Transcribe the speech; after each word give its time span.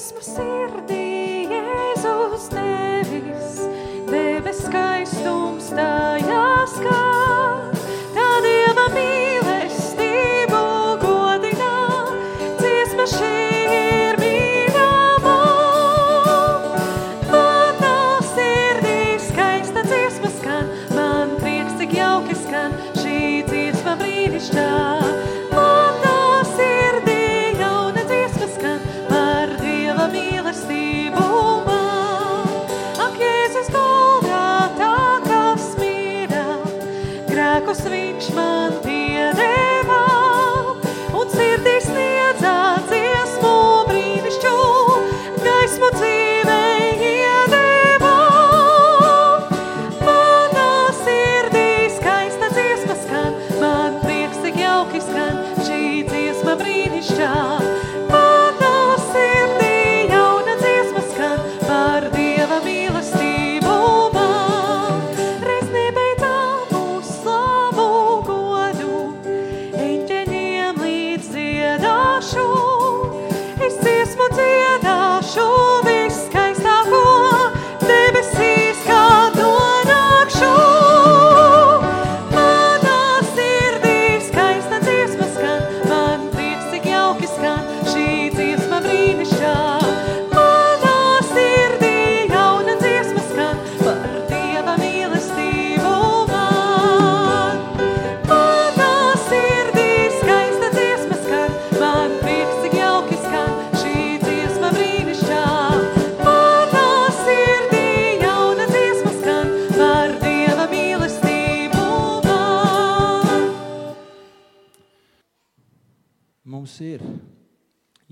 dziesmu 0.00 0.22
sirdī, 0.24 1.19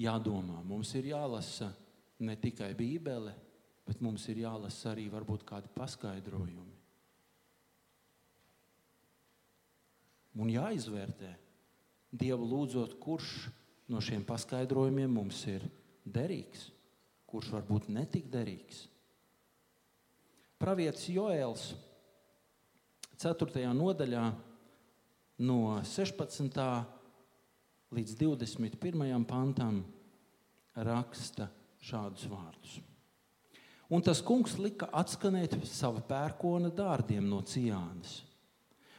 jādomā, 0.09 0.63
mums 0.67 0.91
ir 0.99 1.13
jālasa 1.13 1.71
ne 2.25 2.35
tikai 2.41 2.73
Bībele, 2.77 3.35
bet 3.87 4.03
mums 4.05 4.27
ir 4.29 4.43
jālasa 4.43 4.93
arī 4.93 5.07
varbūt 5.13 5.47
kādi 5.49 5.71
paskaidrojumi. 5.77 6.77
Un 10.39 10.51
jāizvērtē, 10.53 11.35
Dievu 12.09 12.47
lūdzot, 12.49 12.95
kurš 13.03 13.51
no 13.93 14.01
šiem 14.01 14.23
paskaidrojumiem 14.25 15.11
mums 15.13 15.43
ir 15.51 15.65
derīgs, 16.09 16.71
kurš 17.29 17.51
varbūt 17.53 17.91
netik 17.93 18.31
derīgs. 18.33 18.87
Pravietis 20.59 21.11
Joēls 21.13 21.67
4. 23.21 23.67
nodaļā 23.77 24.25
no 25.45 25.59
16 25.85 26.57
līdz 27.99 28.17
21. 28.21 29.25
pantam 29.29 29.83
raksta 30.87 31.49
šādus 31.83 32.27
vārdus. 32.31 32.79
Un 33.89 34.05
tas 34.05 34.21
kungs 34.21 34.59
lika 34.61 34.91
atskanēt 34.93 35.57
savu 35.65 36.03
pērkona 36.09 36.69
dārdiem 36.75 37.25
no 37.25 37.41
Cijānas, 37.41 38.21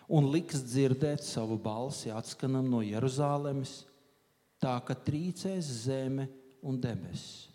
un 0.09 0.31
liks 0.33 0.63
dzirdēt 0.65 1.21
savu 1.21 1.59
balsi 1.61 2.09
atskanam 2.09 2.65
no 2.71 2.81
Jeruzalemes, 2.81 3.83
tā 4.59 4.73
ka 4.85 4.97
trīcēs 4.97 5.69
zeme 5.85 6.25
un 6.65 6.79
debesis. 6.81 7.47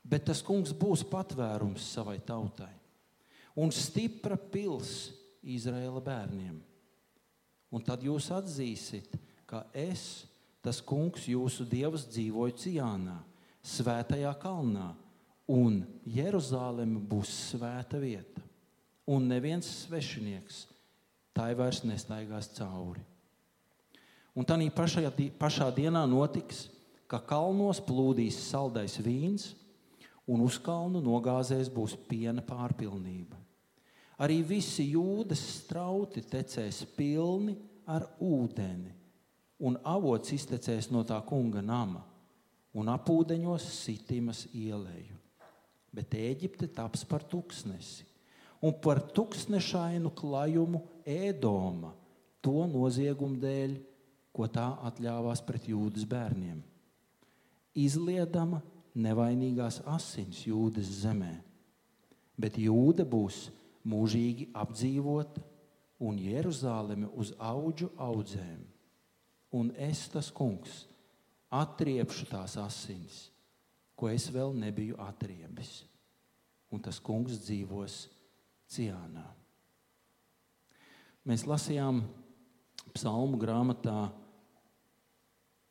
Bet 0.00 0.24
tas 0.30 0.40
kungs 0.42 0.72
būs 0.72 1.04
patvērums 1.06 1.84
savai 1.92 2.16
tautai 2.24 2.72
un 3.60 3.72
stipra 3.74 4.38
pils 4.38 5.10
Izraēla 5.40 6.00
bērniem. 6.04 6.58
Un 7.70 7.84
tad 7.86 8.02
jūs 8.04 8.28
atzīsiet, 8.34 9.14
ka 9.46 9.64
es, 9.76 10.26
tas 10.64 10.80
kungs, 10.84 11.26
jūsu 11.28 11.66
dievs, 11.68 12.06
dzīvoju 12.12 12.56
Cijānā, 12.60 13.18
svētajā 13.64 14.32
kalnā, 14.40 14.92
un 15.50 15.82
Jeruzaleme 16.06 17.00
būs 17.10 17.32
svēta 17.50 18.00
vieta. 18.00 18.44
Un 19.10 19.26
neviens 19.26 19.66
svešinieks 19.84 20.66
tai 21.34 21.54
vairs 21.58 21.82
nestaigās 21.82 22.50
cauri. 22.54 23.02
Un 24.36 24.46
tā 24.46 24.54
pašā, 24.70 25.08
pašā 25.40 25.70
dienā 25.74 26.04
notiks, 26.06 26.68
ka 27.10 27.18
kalnos 27.18 27.80
plūdīs 27.82 28.38
saldais 28.50 28.94
vīns, 29.02 29.54
un 30.30 30.44
uz 30.46 30.60
kalnu 30.62 31.02
nogāzēs 31.02 31.70
būs 31.74 31.96
piena 32.06 32.44
pārpilnība. 32.46 33.38
Arī 34.20 34.42
visi 34.46 34.92
jūdas 34.92 35.40
strauti 35.56 36.22
tecēs 36.22 36.84
pilni 36.94 37.56
ar 37.88 38.04
ūdeni, 38.20 38.92
un 39.60 39.76
avots 39.84 40.32
iztecēs 40.34 40.88
no 40.90 41.02
tā 41.04 41.18
kunga 41.26 41.62
nama, 41.64 42.02
un 42.72 42.88
apūdeņos 42.92 43.66
sitimas 43.82 44.46
ielēju. 44.54 45.18
Bet 45.92 46.14
Eģipte 46.14 46.68
taps 46.70 47.02
par 47.04 47.24
tuksnesi, 47.26 48.06
un 48.62 48.76
par 48.82 49.02
tuksnešainu 49.14 50.12
klajumu 50.14 50.84
ēdoma 51.04 51.92
to 52.44 52.64
noziegumu 52.70 53.40
dēļ, 53.42 53.76
ko 54.30 54.46
tā 54.46 54.68
atļāvās 54.86 55.42
pret 55.42 55.66
jūdas 55.68 56.06
bērniem. 56.08 56.60
Izliedama 57.74 58.60
nevainīgās 58.94 59.80
asins 59.90 60.44
jūdas 60.46 60.88
zemē, 61.02 61.32
bet 62.38 62.58
jūda 62.58 63.04
būs 63.06 63.48
mūžīgi 63.90 64.50
apdzīvota 64.54 65.42
un 66.06 66.18
Jeruzaleme 66.22 67.10
uz 67.18 67.34
augu 67.36 67.90
audzēm. 67.98 68.69
Un 69.56 69.72
es, 69.74 70.04
tas 70.12 70.30
kungs, 70.30 70.84
atriepšu 71.50 72.28
tās 72.30 72.54
asins, 72.60 73.24
ko 73.98 74.08
es 74.12 74.28
vēl 74.30 74.54
nebiju 74.56 74.98
atriebis. 75.02 75.82
Un 76.70 76.82
tas 76.82 77.00
kungs 77.02 77.40
dzīvos 77.42 78.04
Ciānā. 78.70 79.26
Mēs 81.26 81.42
lasījām 81.50 82.04
psalmu 82.94 83.40
grāmatā, 83.42 84.06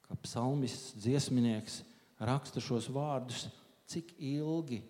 ka 0.03 0.17
psalmists, 0.25 0.97
dziesminieks 0.99 1.79
raksta 2.19 2.59
šos 2.63 2.89
vārdus, 2.91 3.47
cik 3.89 4.11
ilgi 4.19 4.81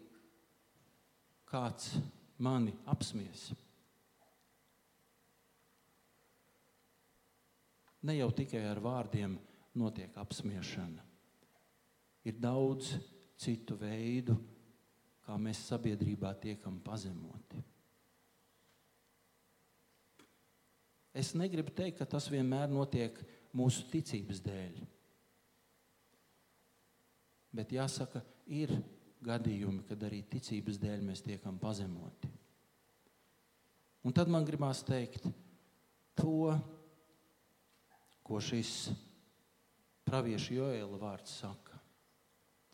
kāds 1.50 1.94
mani 2.42 2.74
apsmies. 2.90 3.52
Ne 8.08 8.16
jau 8.16 8.30
tikai 8.32 8.62
ar 8.70 8.80
vārdiem 8.84 9.36
notiek 9.80 10.16
apspiešana. 10.18 11.04
Ir 12.28 12.38
daudz 12.40 12.94
citu 13.40 13.76
veidu, 13.80 14.36
kā 15.24 15.36
mēs 15.40 15.62
sabiedrībā 15.70 16.32
tiekam 16.42 16.80
pazemoti. 16.84 17.62
Es 21.14 21.34
negribu 21.36 21.74
teikt, 21.76 21.98
ka 22.00 22.08
tas 22.08 22.30
vienmēr 22.32 22.70
notiek 22.72 23.18
mūsu 23.56 23.88
ticības 23.92 24.42
dēļ. 24.46 24.80
Bet 27.56 27.74
jāsaka, 27.74 28.22
ir 28.46 28.76
gadījumi, 29.26 29.84
kad 29.90 30.04
arī 30.06 30.22
ticības 30.30 30.78
dēļ 30.80 31.02
mēs 31.08 31.24
tiekam 31.26 31.58
pazemoti. 31.60 32.30
Un 34.06 34.16
tad 34.16 34.30
man 34.32 34.46
gribās 34.48 34.84
teikt 34.86 35.26
to, 36.16 36.54
ko 38.30 38.38
šis 38.38 38.92
praviešu 40.06 40.60
Joēla 40.60 41.02
vārds 41.02 41.34
saka. 41.42 41.78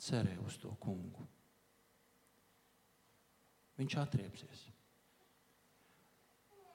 cerē 0.06 0.36
uz 0.44 0.58
to 0.60 0.70
kungu. 0.84 1.24
Viņš 3.80 3.96
atriepsies. 4.02 4.66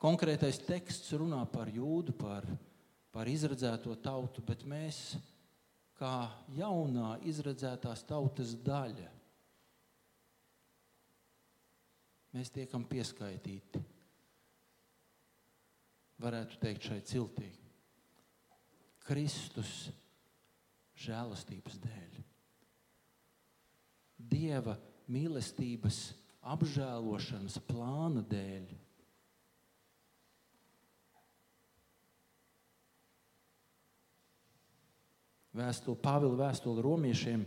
Konkrētais 0.00 0.62
teksts 0.64 1.12
runā 1.20 1.42
par 1.52 1.68
jūdu, 1.68 2.14
par, 2.16 2.48
par 3.12 3.28
izredzēto 3.28 3.92
tautu, 4.00 4.40
bet 4.40 4.64
mēs, 4.64 5.18
kā 6.00 6.30
jaunā 6.56 7.18
izredzētās 7.28 8.06
tautas 8.08 8.56
daļa, 8.64 9.12
mēs 12.32 12.52
tiekam 12.56 12.88
pieskaitīti. 12.88 13.84
Varētu 16.20 16.60
teikt, 16.64 16.88
šai 16.88 17.02
ciltī. 17.04 17.52
Kristus 19.06 19.90
žēlastības 21.00 21.78
dēļ. 21.80 22.18
Dieva 24.30 24.76
mīlestības 25.10 26.00
apžēlošanas 26.52 27.58
plāna 27.68 28.22
dēļ. 28.30 28.68
Vēstule, 35.50 35.98
Pāvila 35.98 36.36
vēstule 36.44 36.84
romiešiem 36.84 37.42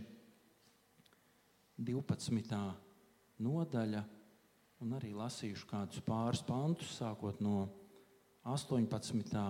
12. 1.80 2.58
nodaļa, 3.42 4.02
un 4.84 4.92
arī 4.98 5.14
lasījuši 5.16 5.66
kādus 5.70 6.04
pāris 6.04 6.44
pantus, 6.44 6.92
sākot 6.98 7.40
no 7.42 7.64
18. 8.44 9.40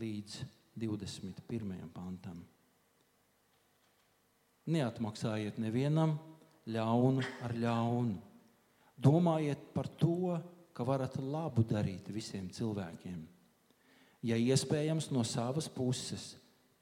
līdz 0.00 0.38
21. 0.74 1.88
pantam. 1.94 2.40
Neatmaksājiet 4.64 5.58
nevienam 5.60 6.16
ļaunu 6.66 7.22
ar 7.44 7.52
ļaunu. 7.60 8.16
Domājiet 8.94 9.70
par 9.74 9.90
to, 10.00 10.34
ka 10.74 10.86
varat 10.86 11.18
labu 11.20 11.64
darīt 11.66 12.08
visiem 12.10 12.48
cilvēkiem. 12.50 13.20
Ja 14.24 14.38
iespējams, 14.40 15.10
no 15.12 15.22
savas 15.26 15.68
puses 15.68 16.32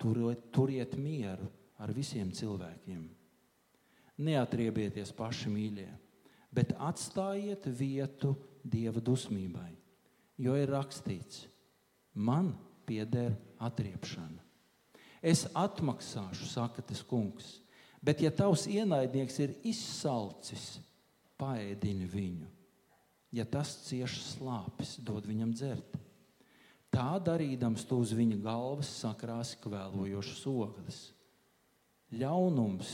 turiet, 0.00 0.46
turiet 0.54 0.94
mieru 0.96 1.48
ar 1.82 1.90
visiem 1.92 2.30
cilvēkiem. 2.32 3.02
Neatriebieties 4.22 5.10
paši 5.16 5.50
mīļie, 5.50 5.88
bet 6.54 6.76
atstājiet 6.78 7.66
vietu 7.66 8.36
dieva 8.62 9.02
dusmībai, 9.02 9.72
jo 10.38 10.54
ir 10.54 10.70
rakstīts: 10.70 11.48
Man 12.14 12.52
pieder 12.86 13.34
atriepšana. 13.62 14.43
Es 15.23 15.47
atmaksāšu, 15.55 16.49
saka 16.50 16.82
tas 16.82 17.03
kungs, 17.06 17.62
Bet, 18.03 18.19
ja 18.19 18.32
tavs 18.35 18.67
ienaidnieks 18.67 19.37
ir 19.44 19.53
izsalcis, 19.70 20.81
paēdini 21.38 22.09
viņu. 22.11 22.49
Ja 23.32 23.47
tas 23.49 23.76
cieš 23.87 24.19
slāpes, 24.26 24.97
dod 24.99 25.29
viņam 25.31 25.53
dzert. 25.55 25.94
Tā 26.93 27.14
darīdams, 27.25 27.87
tu 27.88 28.00
uz 28.03 28.11
viņa 28.12 28.41
galvas 28.43 28.91
sakrāsi 28.99 29.56
kvēlojošas 29.62 30.43
ogles. 30.50 30.99
Ļaunums, 32.12 32.91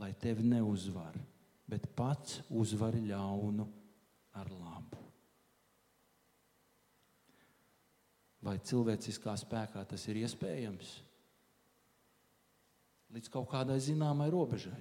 lai 0.00 0.10
tevi 0.18 0.48
neuzvar, 0.48 1.14
bet 1.68 1.86
pats 1.94 2.40
uzvari 2.48 3.04
ļaunu 3.12 3.68
ar 4.40 4.50
labu. 4.50 4.99
Vai 8.40 8.56
cilvēciskā 8.64 9.34
spēkā 9.36 9.84
tas 9.88 10.06
ir 10.08 10.22
iespējams? 10.22 10.98
līdz 13.14 13.30
kaut 13.32 13.50
kādai 13.50 13.78
zināmai 13.82 14.30
robežai. 14.32 14.80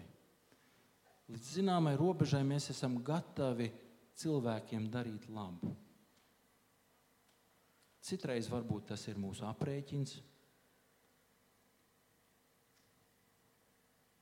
Līdz 1.30 1.52
zināmai 1.60 1.96
robežai 1.98 2.42
mēs 2.46 2.70
esam 2.74 2.98
gatavi 3.06 3.70
cilvēkiem 4.20 4.90
darīt 4.94 5.30
labu. 5.34 5.74
Citreiz 8.06 8.48
varbūt 8.50 8.90
tas 8.94 9.04
ir 9.12 9.20
mūsu 9.22 9.46
aprēķins. 9.50 10.16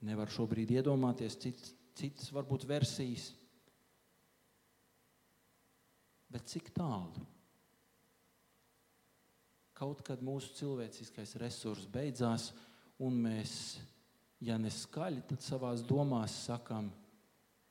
Nevar 0.07 0.29
šobrīd 0.31 0.71
iedomāties 0.75 1.37
cits, 1.41 1.71
citas, 1.97 2.29
varbūt, 2.35 2.67
versijas. 2.69 3.31
Bet 6.31 6.45
cik 6.51 6.69
tālu? 6.75 7.23
Kaut 9.77 10.01
kad 10.05 10.23
mūsu 10.25 10.55
cilvēciskais 10.57 11.35
resurs 11.37 11.85
beidzās, 11.93 12.49
un 13.03 13.19
mēs 13.27 13.51
ja 14.43 14.57
ne 14.61 14.71
skaļi, 14.73 15.23
tad 15.29 15.43
savā 15.45 15.73
domās 15.87 16.35
sakām, 16.47 16.89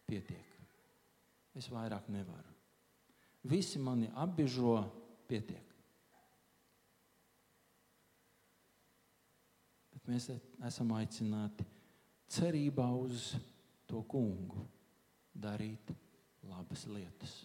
pietiek. 0.06 0.54
Es 1.56 1.70
vairāk 1.72 2.08
nevaru. 2.12 2.52
Visi 3.46 3.78
mani 3.78 4.10
apbiežo, 4.18 4.80
pietiek. 5.30 5.74
Bet 9.94 10.10
mēs 10.10 10.28
esam 10.66 10.92
aicināti 10.98 11.66
cerībā 12.30 12.88
uz 12.98 13.32
to 13.86 14.02
kungu 14.10 14.66
darīt 15.32 15.92
labas 16.46 16.84
lietas. 16.90 17.38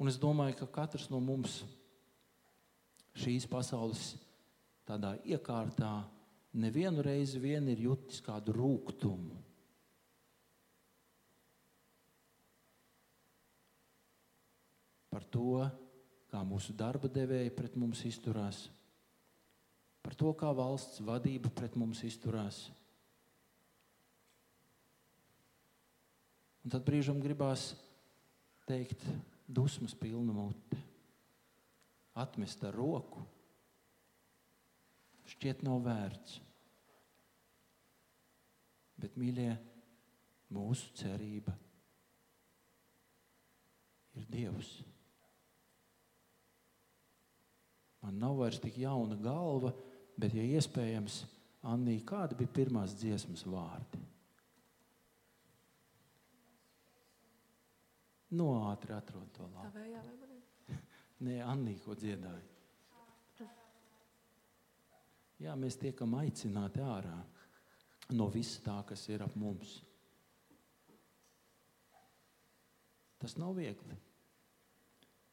Un 0.00 0.10
es 0.10 0.16
domāju, 0.20 0.56
ka 0.58 0.72
katrs 0.80 1.06
no 1.12 1.20
mums 1.22 1.62
šīs 3.18 3.46
pasaules 3.50 4.14
tādā 4.88 5.14
iekārtā 5.24 6.02
nevienu 6.54 7.02
reizi 7.02 7.40
vien 7.42 7.66
ir 7.70 7.82
jutis 7.86 8.22
kādu 8.24 8.54
rūkumu. 8.54 9.40
Par 15.14 15.26
to, 15.30 15.62
kā 16.30 16.40
mūsu 16.42 16.74
darba 16.74 17.06
devēji 17.06 17.52
pret 17.54 17.76
mums 17.78 18.00
izturās, 18.06 18.64
par 20.02 20.16
to, 20.18 20.32
kā 20.34 20.50
valsts 20.50 20.98
vadība 21.06 21.52
pret 21.54 21.76
mums 21.78 22.02
izturās. 22.06 22.64
Un 26.64 26.72
tad 26.72 26.82
brīžam 26.82 27.20
gribās 27.22 27.74
teikt, 28.66 29.04
dusmas 29.46 29.94
pilna 29.94 30.34
mute, 30.34 30.80
atmest 32.14 32.62
ar 32.64 32.76
roku 32.76 33.24
šķiet 35.34 35.62
nav 35.66 35.82
vērts. 35.84 36.38
Bet, 39.00 39.16
mīļie, 39.18 39.50
mūsu 40.54 40.92
cerība 40.96 41.54
ir 44.14 44.26
Dievs. 44.30 44.76
Man 48.04 48.20
nav 48.20 48.36
vairs 48.38 48.60
tik 48.62 48.76
jauna 48.78 49.16
galva, 49.18 49.72
bet, 50.20 50.36
ja 50.36 50.44
iespējams, 50.44 51.24
Anī, 51.64 51.96
kādi 52.04 52.36
bija 52.36 52.52
pirmās 52.58 52.92
dziesmas 53.00 53.46
vārdi? 53.48 54.02
No 58.34 58.50
nu, 58.50 58.68
ātri 58.68 58.92
atrod 58.92 59.30
to 59.32 59.46
labu. 59.48 60.33
Nē, 61.22 61.38
Anī, 61.46 61.76
ko 61.84 61.94
dziedāja. 61.94 62.42
Jā, 65.44 65.54
mēs 65.58 65.76
tiekam 65.78 66.14
aicināti 66.18 66.82
ārā 66.82 67.16
no 68.14 68.28
visa 68.32 68.62
tā, 68.64 68.76
kas 68.88 69.02
ir 69.10 69.22
ap 69.24 69.34
mums. 69.38 69.78
Tas 73.20 73.36
nav 73.40 73.54
viegli. 73.56 73.96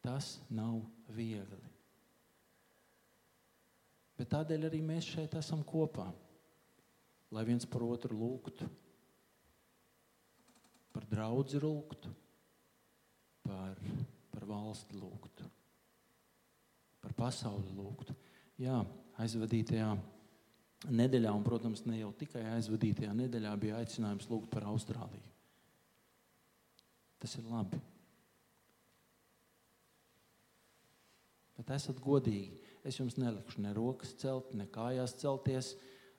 Tas 0.02 0.40
nav 0.50 0.82
viegli. 1.12 1.70
Bet 4.18 4.30
tādēļ 4.34 4.68
arī 4.70 4.80
mēs 4.86 5.08
šeit 5.16 5.34
esam 5.38 5.64
kopā, 5.66 6.06
lai 7.34 7.44
viens 7.48 7.66
par 7.66 7.84
otru 7.86 8.18
lūgtu, 8.18 8.68
par 10.94 11.08
draugu 11.10 11.62
lūgtu, 11.64 12.12
par, 13.48 13.80
par 14.34 14.46
valsti 14.50 15.00
lūgtu, 15.00 15.48
par 17.02 17.14
pasauli 17.18 17.70
lūgtu. 17.76 18.16
Jā, 18.62 18.80
aizvadītajā 19.22 19.92
nedēļā, 20.90 21.32
un, 21.34 21.46
protams, 21.46 21.84
ne 21.86 22.00
jau 22.00 22.12
tikai 22.18 22.44
aizvadītajā 22.56 23.14
nedēļā, 23.18 23.54
bija 23.62 23.80
aicinājums 23.82 24.30
lūgt 24.32 24.50
par 24.54 24.66
Austrāliju. 24.72 25.30
Tas 27.22 27.38
ir 27.38 27.46
labi. 27.50 27.78
Bet 31.58 31.74
esat 31.76 32.00
godīgi. 32.02 32.58
Es 32.82 32.98
jums 32.98 33.20
nelikšu 33.22 33.62
ne 33.62 33.76
rokas 33.78 34.16
celt, 34.18 34.56
ne 34.58 34.66
kājās 34.74 35.14
celties, 35.22 35.76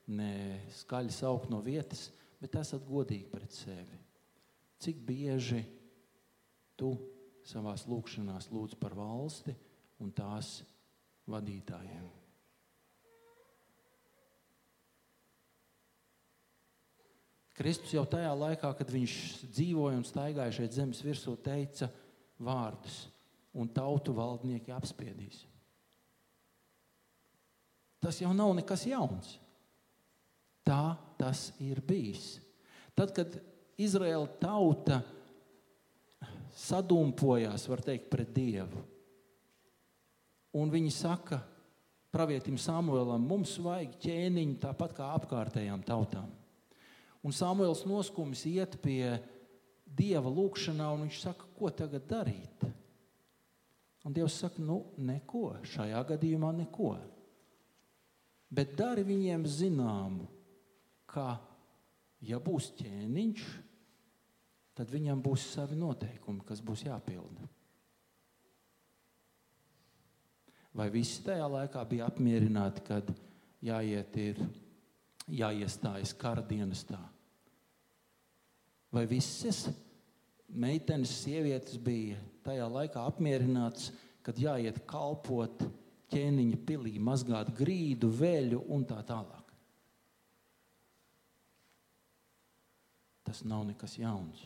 ne 0.07 0.61
skaļi 0.79 1.11
saukt 1.11 1.49
no 1.51 1.59
vietas, 1.63 2.07
bet 2.39 2.55
esat 2.59 2.85
godīgi 2.87 3.27
pret 3.31 3.51
sevi. 3.51 3.99
Cik 4.83 5.01
bieži 5.03 5.59
tu 6.79 6.93
savā 7.47 7.75
lūkšanā 7.75 8.37
lūdz 8.51 8.79
par 8.79 8.95
valsti 8.95 9.51
un 10.03 10.11
tās 10.15 10.61
vadītājiem? 11.29 12.09
Kristus 17.53 17.93
jau 17.93 18.03
tajā 18.09 18.31
laikā, 18.33 18.71
kad 18.79 18.89
viņš 18.89 19.15
dzīvoja 19.53 19.99
un 19.99 20.05
staigāja 20.07 20.55
šeit 20.57 20.73
zemes 20.73 21.03
virsū, 21.05 21.35
teica 21.45 21.87
vārdus, 22.41 23.03
un 23.53 23.69
tautu 23.69 24.15
valdnieki 24.17 24.73
apspiedīs. 24.73 25.43
Tas 28.03 28.17
jau 28.19 28.33
nav 28.35 28.51
nekas 28.57 28.87
jauns. 28.89 29.37
Tā 30.65 30.95
tas 31.19 31.51
ir 31.61 31.79
bijis. 31.85 32.39
Tad, 32.97 33.13
kad 33.15 33.37
Izraēla 33.79 34.27
tauta 34.41 34.99
sadumpojās, 36.57 37.67
var 37.69 37.81
teikt, 37.85 38.09
pret 38.11 38.33
Dievu, 38.35 38.83
un 40.53 40.71
viņi 40.73 40.91
saka, 40.93 41.41
pravietim 42.13 42.59
Samuēlam, 42.61 43.25
mums 43.25 43.55
vajag 43.61 43.97
ķēniņu 44.03 44.59
tāpat 44.61 44.95
kā 44.97 45.09
apkārtējām 45.17 45.83
tautām. 45.87 46.29
Un 47.23 47.33
Samuēls 47.33 47.85
noskumis 47.89 48.43
iet 48.49 48.77
pie 48.83 49.15
Dieva 49.93 50.29
lūgšanā, 50.29 50.87
un 50.95 51.05
viņš 51.05 51.19
saka, 51.21 51.47
ko 51.57 51.69
tagad 51.69 52.05
darīt? 52.09 52.65
Un 54.03 54.13
Dievs 54.15 54.35
saka, 54.41 54.61
nu, 54.61 54.81
neko, 54.97 55.53
šajā 55.69 56.01
gadījumā 56.09 56.51
neko. 56.57 56.95
Bet 58.53 58.73
dari 58.77 59.05
viņiem 59.07 59.45
zināmu, 59.49 60.27
ka, 61.09 61.37
ja 62.25 62.39
būs 62.43 62.73
ķēniņš, 62.81 63.45
tad 64.77 64.89
viņam 64.91 65.21
būs 65.23 65.45
savi 65.53 65.77
noteikumi, 65.79 66.43
kas 66.45 66.61
būs 66.65 66.85
jāpilda. 66.87 67.47
Vai 70.73 70.89
visi 70.89 71.21
tajā 71.21 71.45
laikā 71.53 71.83
bija 71.85 72.07
apmierināti, 72.09 72.81
kad 72.87 73.09
jāiet 73.61 74.15
ir, 74.17 74.39
jāiestājas 75.29 76.15
kara 76.17 76.41
dienestā? 76.49 76.97
Vai 78.93 79.05
visas 79.09 79.67
meitenes, 80.49 81.13
sievietes 81.21 81.77
bija 81.81 82.17
tajā 82.45 82.65
laikā 82.69 83.05
apmierinātas, 83.05 83.91
kad 84.25 84.39
jāiet 84.41 84.79
kalpot 84.89 85.61
ķēniņa 86.13 86.59
pilī, 86.65 86.95
mazgāt 87.01 87.51
grīdu, 87.57 88.09
veļu 88.09 88.63
un 88.73 88.85
tā 88.89 88.97
tālāk? 89.05 89.53
Tas 93.23 93.43
nav 93.45 93.61
nekas 93.69 93.93
jauns. 94.01 94.41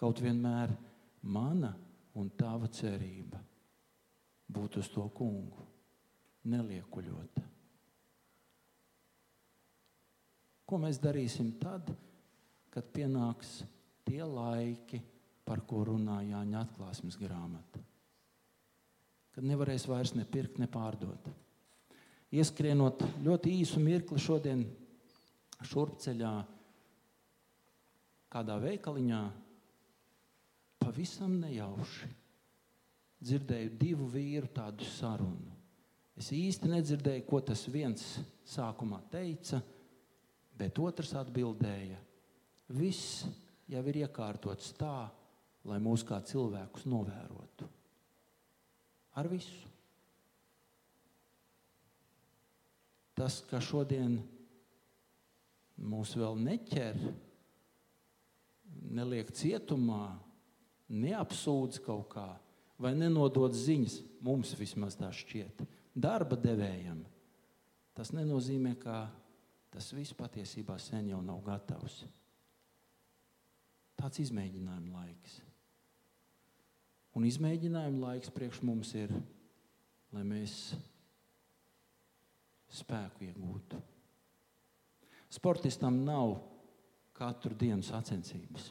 Kaut 0.00 0.18
vienmēr 0.22 0.74
mana 1.22 1.70
un 2.18 2.30
tava 2.38 2.66
cerība 2.72 3.40
būt 4.50 4.80
uz 4.80 4.90
to 4.92 5.06
kungu, 5.14 5.64
neliekuļot. 6.50 7.40
Ko 10.66 10.78
mēs 10.78 11.00
darīsim 11.02 11.52
tad, 11.58 11.90
kad 12.70 12.90
pienāks 12.94 13.60
tie 14.06 14.22
laiki, 14.22 15.00
par 15.46 15.64
ko 15.66 15.82
runā 15.88 16.20
Jāņa 16.28 16.60
atklāsmes 16.62 17.18
grāmata? 17.18 17.82
Kad 19.34 19.46
nevarēs 19.46 19.86
vairs 19.90 20.14
ne 20.14 20.26
pirkt, 20.26 20.60
ne 20.62 20.68
pārdot. 20.70 21.26
Ieskrienot 22.30 23.02
ļoti 23.26 23.56
īsu 23.62 23.82
mirkli 23.82 24.22
šodien 24.22 24.62
šurpceļā, 25.66 26.34
kādā 28.30 28.58
veikaliņā, 28.62 29.20
pavisam 30.78 31.34
nejauši 31.42 32.19
dzirdēju 33.20 33.72
divu 33.80 34.08
vīru 34.10 34.48
tādu 34.54 34.86
sarunu. 34.96 35.56
Es 36.20 36.30
īsti 36.36 36.68
nedzirdēju, 36.68 37.24
ko 37.28 37.40
tas 37.44 37.62
viens 37.72 38.04
sākumā 38.48 39.00
teica, 39.12 39.60
bet 40.58 40.78
otrs 40.82 41.14
atbildēja: 41.16 41.96
Viss 42.76 43.24
jau 43.70 43.82
ir 43.88 44.02
iekārtots 44.02 44.74
tā, 44.78 45.08
lai 45.64 45.78
mūs 45.82 46.04
kā 46.06 46.20
cilvēkus 46.24 46.86
novērotu. 46.88 47.68
Ar 49.20 49.28
visu. 49.28 49.68
Tas, 53.16 53.40
ka 53.44 53.58
šodien 53.60 54.20
mūs 55.76 56.14
vēl 56.16 56.38
neķer, 56.40 57.00
neliek 58.96 59.32
cietumā, 59.36 60.14
neapsūdz 60.88 61.82
kaut 61.84 62.08
kā, 62.14 62.28
vai 62.80 62.94
nenodod 62.96 63.54
ziņas, 63.56 64.00
mums 64.24 64.54
vismaz 64.58 64.96
tā 64.98 65.10
šķiet, 65.12 65.64
darba 65.94 66.38
devējam. 66.40 67.02
Tas 67.96 68.14
nenozīmē, 68.16 68.74
ka 68.80 69.04
tas 69.70 69.90
viss 69.92 70.16
patiesībā 70.16 70.78
sen 70.80 71.12
jau 71.12 71.20
nav 71.24 71.42
gatavs. 71.44 72.02
Tāds 74.00 74.22
izmēģinājuma 74.24 74.96
laiks. 74.96 75.40
Un 77.18 77.26
izmēģinājuma 77.28 78.06
laiks 78.06 78.32
priekš 78.32 78.62
mums 78.64 78.94
ir, 78.96 79.12
lai 80.14 80.22
mēs 80.24 80.54
spēku 82.70 83.26
iegūtu. 83.26 83.80
Sportistam 85.30 86.00
nav 86.06 86.38
katru 87.14 87.54
dienu 87.58 87.84
sacensības. 87.86 88.70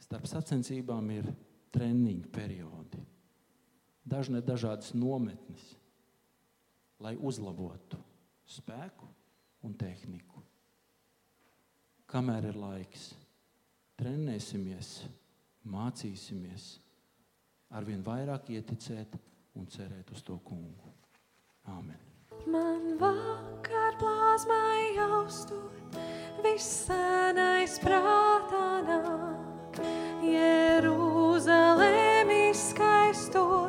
Starp 0.00 0.28
sacensībām 0.28 1.10
ir 1.12 1.28
treniņu 1.74 2.30
periodi, 2.34 3.00
dažne 4.04 4.42
dažādas 4.42 4.92
nometnes, 4.94 5.62
lai 7.00 7.14
uzlabotu 7.16 7.98
spēku 8.50 9.08
un 9.66 9.74
tehniku. 9.78 10.42
Kamēr 12.10 12.50
ir 12.50 12.58
laiks, 12.58 13.12
trenēsimies, 14.00 14.94
mācīsimies, 15.70 16.70
arvien 17.78 18.02
vairāk 18.02 18.50
ieticēt 18.56 19.14
un 19.60 19.68
cerēt 19.70 20.10
uz 20.10 20.24
to 20.26 20.40
kungu. 20.42 20.90
Āmen! 21.70 22.08
Man 22.50 22.96
vakar 22.98 23.98
plāsmai 24.00 24.96
austot, 25.04 25.98
viss 26.42 26.86
senais 26.88 27.76
prātā 27.84 28.64
nāk. 28.88 29.84
Jeruzalem 30.24 31.09
izskaisto, 33.30 33.68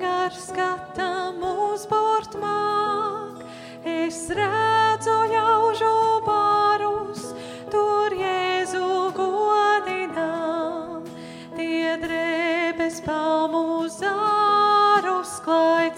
gar 0.00 0.32
skatam 0.32 1.42
uzburt 1.42 2.34
māk. 2.40 3.44
Es 3.84 4.30
redzu 4.30 5.16
ļaužu 5.28 6.24
barus, 6.26 7.34
tur 7.70 8.12
Jēzu 8.12 9.12
godinām. 9.14 11.04
Tie 11.56 11.96
drēbes 12.00 13.02
palmu 13.04 13.88
zārus 13.88 15.40
klāj 15.44 15.92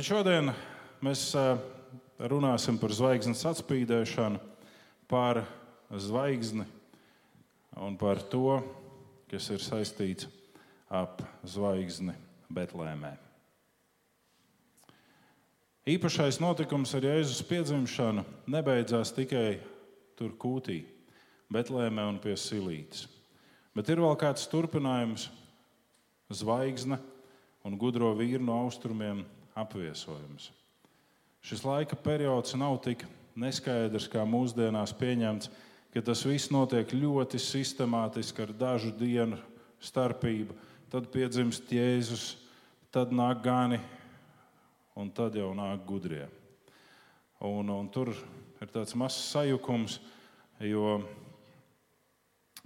Bet 0.00 0.06
šodien 0.08 0.46
mēs 1.04 1.26
runāsim 2.32 2.78
par 2.80 2.92
zvaigznes 2.96 3.42
atspīdēšanu, 3.50 4.38
par 5.04 5.42
zvaigzni 5.92 6.64
un 7.76 7.98
par 8.00 8.22
to, 8.32 8.62
kas 9.28 9.50
ir 9.52 9.60
saistīts 9.60 10.24
ap 10.88 11.20
zvaigzni 11.44 12.14
Betlēmē. 12.48 13.10
Īpašais 15.84 16.38
notikums 16.40 16.96
ar 16.96 17.04
Jēzus 17.04 17.42
piedzimšanu 17.50 18.24
nebeidzās 18.48 19.12
tikai 19.18 19.58
tur 20.16 20.32
kūtī, 20.32 20.78
Betlēmē 21.52 22.06
un 22.14 22.22
pie 22.24 22.38
silītes. 22.40 23.04
Bet 23.76 23.92
ir 23.92 24.00
vēl 24.00 24.16
kāds 24.24 24.48
turpinājums, 24.48 25.28
zvaigzne 26.32 26.96
un 27.68 27.76
gudro 27.76 28.14
vīru 28.16 28.48
no 28.48 28.62
austrumiem 28.62 29.20
apviesojums. 29.54 30.50
Šis 31.40 31.64
laika 31.64 31.96
periods 31.96 32.54
nav 32.54 32.78
tik 32.84 33.06
neskaidrs, 33.40 34.08
kā 34.12 34.24
mūsdienās 34.28 34.92
pieņemts, 34.96 35.50
ka 35.94 36.02
tas 36.04 36.24
viss 36.28 36.52
notiek 36.52 36.92
ļoti 36.92 37.40
sistemātiski 37.40 38.44
ar 38.44 38.52
dažu 38.54 38.92
dienu 38.94 39.38
starpību. 39.80 40.56
Tad 40.90 41.08
piedzimst 41.14 41.70
Jēzus, 41.72 42.34
tad 42.92 43.14
nāk 43.14 43.42
gani, 43.44 43.78
un 44.98 45.10
tad 45.14 45.38
jau 45.38 45.52
nāk 45.56 45.86
gudrie. 45.86 46.26
Un, 47.40 47.70
un 47.72 47.88
tur 47.88 48.12
ir 48.60 48.68
tāds 48.68 48.92
mazs 48.98 49.30
sajukums, 49.30 50.00
jo 50.60 50.98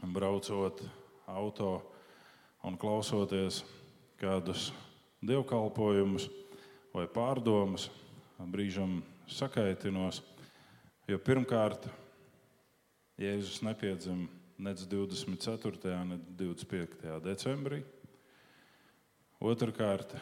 braucot 0.02 0.82
auto 1.30 1.76
un 2.64 2.78
klausoties 2.80 3.62
kādus 4.18 4.72
dievkalpojumus 5.24 6.26
vai 6.94 7.08
pārdomas, 7.10 7.88
brīžam 8.38 9.00
sakaitinos. 9.30 10.22
Jo 11.10 11.18
pirmkārt, 11.20 11.88
Jēzus 13.20 13.60
nepiedzima 13.66 14.28
nec 14.58 14.80
24. 14.90 15.98
ne 16.06 16.18
25. 16.38 17.18
decembrī. 17.22 17.82
Otrakārt, 19.42 20.14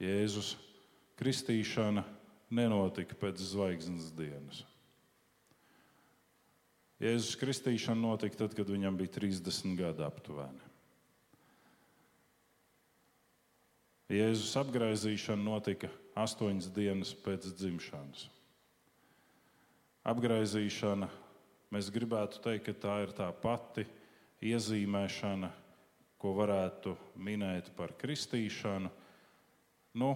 Jēzus 0.00 0.54
kristīšana 1.18 2.04
nenotika 2.52 3.16
pēc 3.18 3.40
zvaigznes 3.40 4.12
dienas. 4.16 4.62
Jēzus 7.02 7.34
kristīšana 7.40 7.98
notika 7.98 8.44
tad, 8.44 8.54
kad 8.54 8.68
viņam 8.70 9.00
bija 9.00 9.16
30 9.16 9.74
gadi 9.80 10.04
aptuveni. 10.06 10.68
Jēzus 14.12 14.52
apgaizīšana 14.60 15.42
notika 15.42 15.88
astoņas 16.18 16.68
dienas 16.74 17.12
pēc 17.24 17.48
dzimšanas. 17.56 18.26
Apgaizīšana, 20.08 21.08
mēs 21.72 21.90
gribētu 21.94 22.42
teikt, 22.42 22.66
ka 22.66 22.74
tā 22.86 22.96
ir 23.04 23.12
tā 23.16 23.28
pati 23.42 23.86
iezīmēšana, 24.42 25.50
ko 26.18 26.34
varētu 26.38 26.96
minēt 27.18 27.70
par 27.76 27.94
kristīšanu. 27.98 28.90
Nu, 29.98 30.10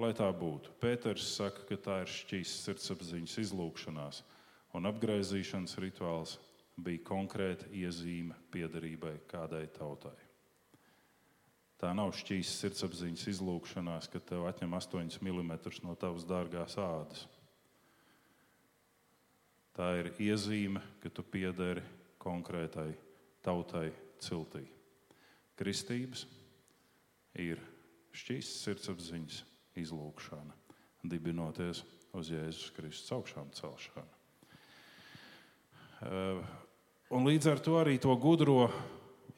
lai 0.00 0.12
tā 0.16 0.28
būtu. 0.34 0.72
Pēters 0.82 1.26
saka, 1.36 1.64
ka 1.68 1.78
tā 1.78 2.00
ir 2.04 2.10
šķīsta 2.10 2.70
sirdsapziņas 2.70 3.36
izlūkšanās, 3.44 4.22
un 4.74 4.90
apgaizīšanas 4.90 5.78
rituāls 5.82 6.38
bija 6.80 7.04
konkrēta 7.06 7.68
iezīme 7.76 8.36
piederībai 8.52 9.18
kādai 9.30 9.66
tautai. 9.76 10.16
Tā 11.80 11.94
nav 11.96 12.10
šķīsta 12.12 12.66
sirdsapziņas 12.66 13.22
izlūkšanās, 13.32 14.10
kad 14.12 14.26
tev 14.28 14.44
atņem 14.50 14.74
8 14.76 15.14
mm 15.24 15.52
no 15.86 15.94
tavas 15.96 16.26
dārgās 16.28 16.76
ādas. 16.76 17.22
Tā 19.72 19.86
ir 20.02 20.10
iezīme, 20.20 20.82
ka 21.00 21.08
tu 21.08 21.24
piederi 21.24 21.80
konkrētai 22.20 22.90
tautai 23.40 23.86
ciltī. 24.20 24.66
Kristības 25.56 26.26
ir 27.40 27.62
šķīsta 28.12 28.60
sirdsapziņas 28.66 29.40
izlūkšana, 29.80 30.52
dibinoties 31.08 31.80
uz 32.12 32.28
Jēzus 32.34 32.74
Kristus 32.76 33.14
augšām 33.16 33.48
celšanu. 33.56 34.18
Un 37.10 37.26
līdz 37.26 37.50
ar 37.54 37.64
to 37.64 37.80
arī 37.80 37.96
to 38.02 38.12
gudro 38.20 38.68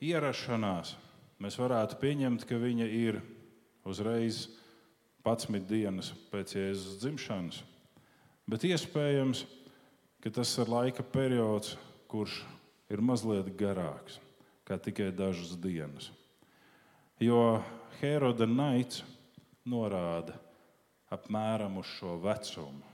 ierašanās 0.03 0.97
mēs 1.43 1.59
varētu 1.59 1.99
pieņemt, 1.99 2.45
ka 2.47 2.59
viņa 2.61 2.87
ir 2.87 3.19
uzreiz 3.89 4.47
11 5.27 5.67
dienas 5.67 6.13
pēc 6.31 6.55
Jēzus 6.55 7.01
dzimšanas. 7.03 7.63
Bet 8.47 8.67
iespējams, 8.67 9.45
ka 10.23 10.31
tas 10.35 10.53
ir 10.63 10.71
laika 10.71 11.03
periods, 11.03 11.75
kurš 12.11 12.43
ir 12.93 13.03
mazliet 13.03 13.51
garāks, 13.59 14.21
kā 14.67 14.79
tikai 14.79 15.11
dažas 15.15 15.57
dienas. 15.59 16.11
Jo 17.23 17.63
Heroda 18.01 18.47
naids 18.47 19.03
norāda 19.67 20.37
apmēram 21.13 21.79
uz 21.83 21.91
šo 21.99 22.17
vecumu. 22.23 22.87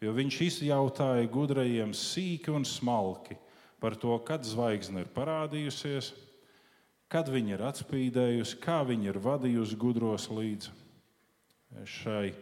Jo 0.00 0.12
viņš 0.16 0.40
izjautāja 0.44 1.28
gudrajiem 1.32 1.94
sīki 1.96 2.52
un 2.52 2.64
smalki 2.68 3.38
par 3.80 3.96
to, 4.00 4.16
kad 4.24 4.44
zvaigzne 4.44 5.04
ir 5.04 5.10
parādījusies, 5.12 6.12
kad 7.14 7.28
viņa 7.30 7.52
ir 7.54 7.62
atspīdējusi, 7.62 8.56
kā 8.58 8.80
viņa 8.82 9.12
ir 9.12 9.20
vadījusi 9.22 9.76
gudros 9.78 10.26
līdz 10.34 10.66
šai 11.86 12.32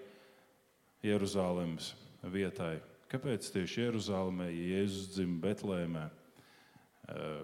Jeruzalemes 1.04 1.90
vietai. 2.32 2.78
Kāpēc 3.12 3.50
tieši 3.52 3.82
Jeruzalemē, 3.82 4.46
Jēzus 4.48 5.10
dzimta 5.12 5.42
Betlēmē? 5.44 6.04
Eh, 7.12 7.42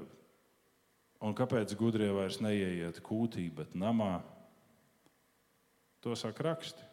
un 1.21 1.37
kāpēc 1.37 1.75
gudrie 1.77 2.09
vairs 2.17 2.39
neieiet 2.41 3.03
kūtī, 3.05 3.45
bet 3.53 3.77
namā? 3.77 4.23
To 6.01 6.17
saka 6.17 6.47
raksti. 6.47 6.87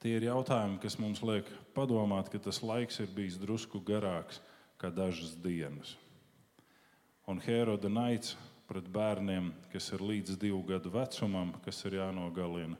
Tie 0.00 0.12
ir 0.14 0.28
jautājumi, 0.28 0.78
kas 0.80 0.94
mums 1.02 1.24
liek 1.26 1.50
padomāt, 1.74 2.30
ka 2.30 2.38
tas 2.38 2.62
laiks 2.62 3.02
ir 3.02 3.10
bijis 3.16 3.40
drusku 3.40 3.82
garāks 3.82 4.38
kā 4.78 4.92
dažas 4.94 5.34
dienas 5.42 5.96
un 7.30 7.38
Heroda 7.38 7.88
naids 7.88 8.34
pret 8.66 8.86
bērniem, 8.90 9.50
kas 9.72 9.90
ir 9.94 10.02
līdz 10.02 10.38
divu 10.40 10.60
gadu 10.66 10.90
vecumam, 10.94 11.52
kas 11.64 11.78
ir 11.86 12.00
jānogalina, 12.00 12.78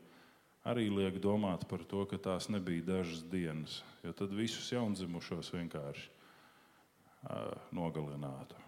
arī 0.67 0.89
liek 0.91 1.21
domāt 1.23 1.67
par 1.71 1.85
to, 1.87 2.05
ka 2.11 2.19
tās 2.19 2.51
nebija 2.51 2.85
dažas 2.87 3.23
dienas, 3.31 3.81
jo 4.03 4.15
tad 4.15 4.35
visus 4.35 4.69
jaundzimušos 4.75 5.53
vienkārši 5.55 6.11
uh, 6.11 7.55
nogalinātu. 7.75 8.59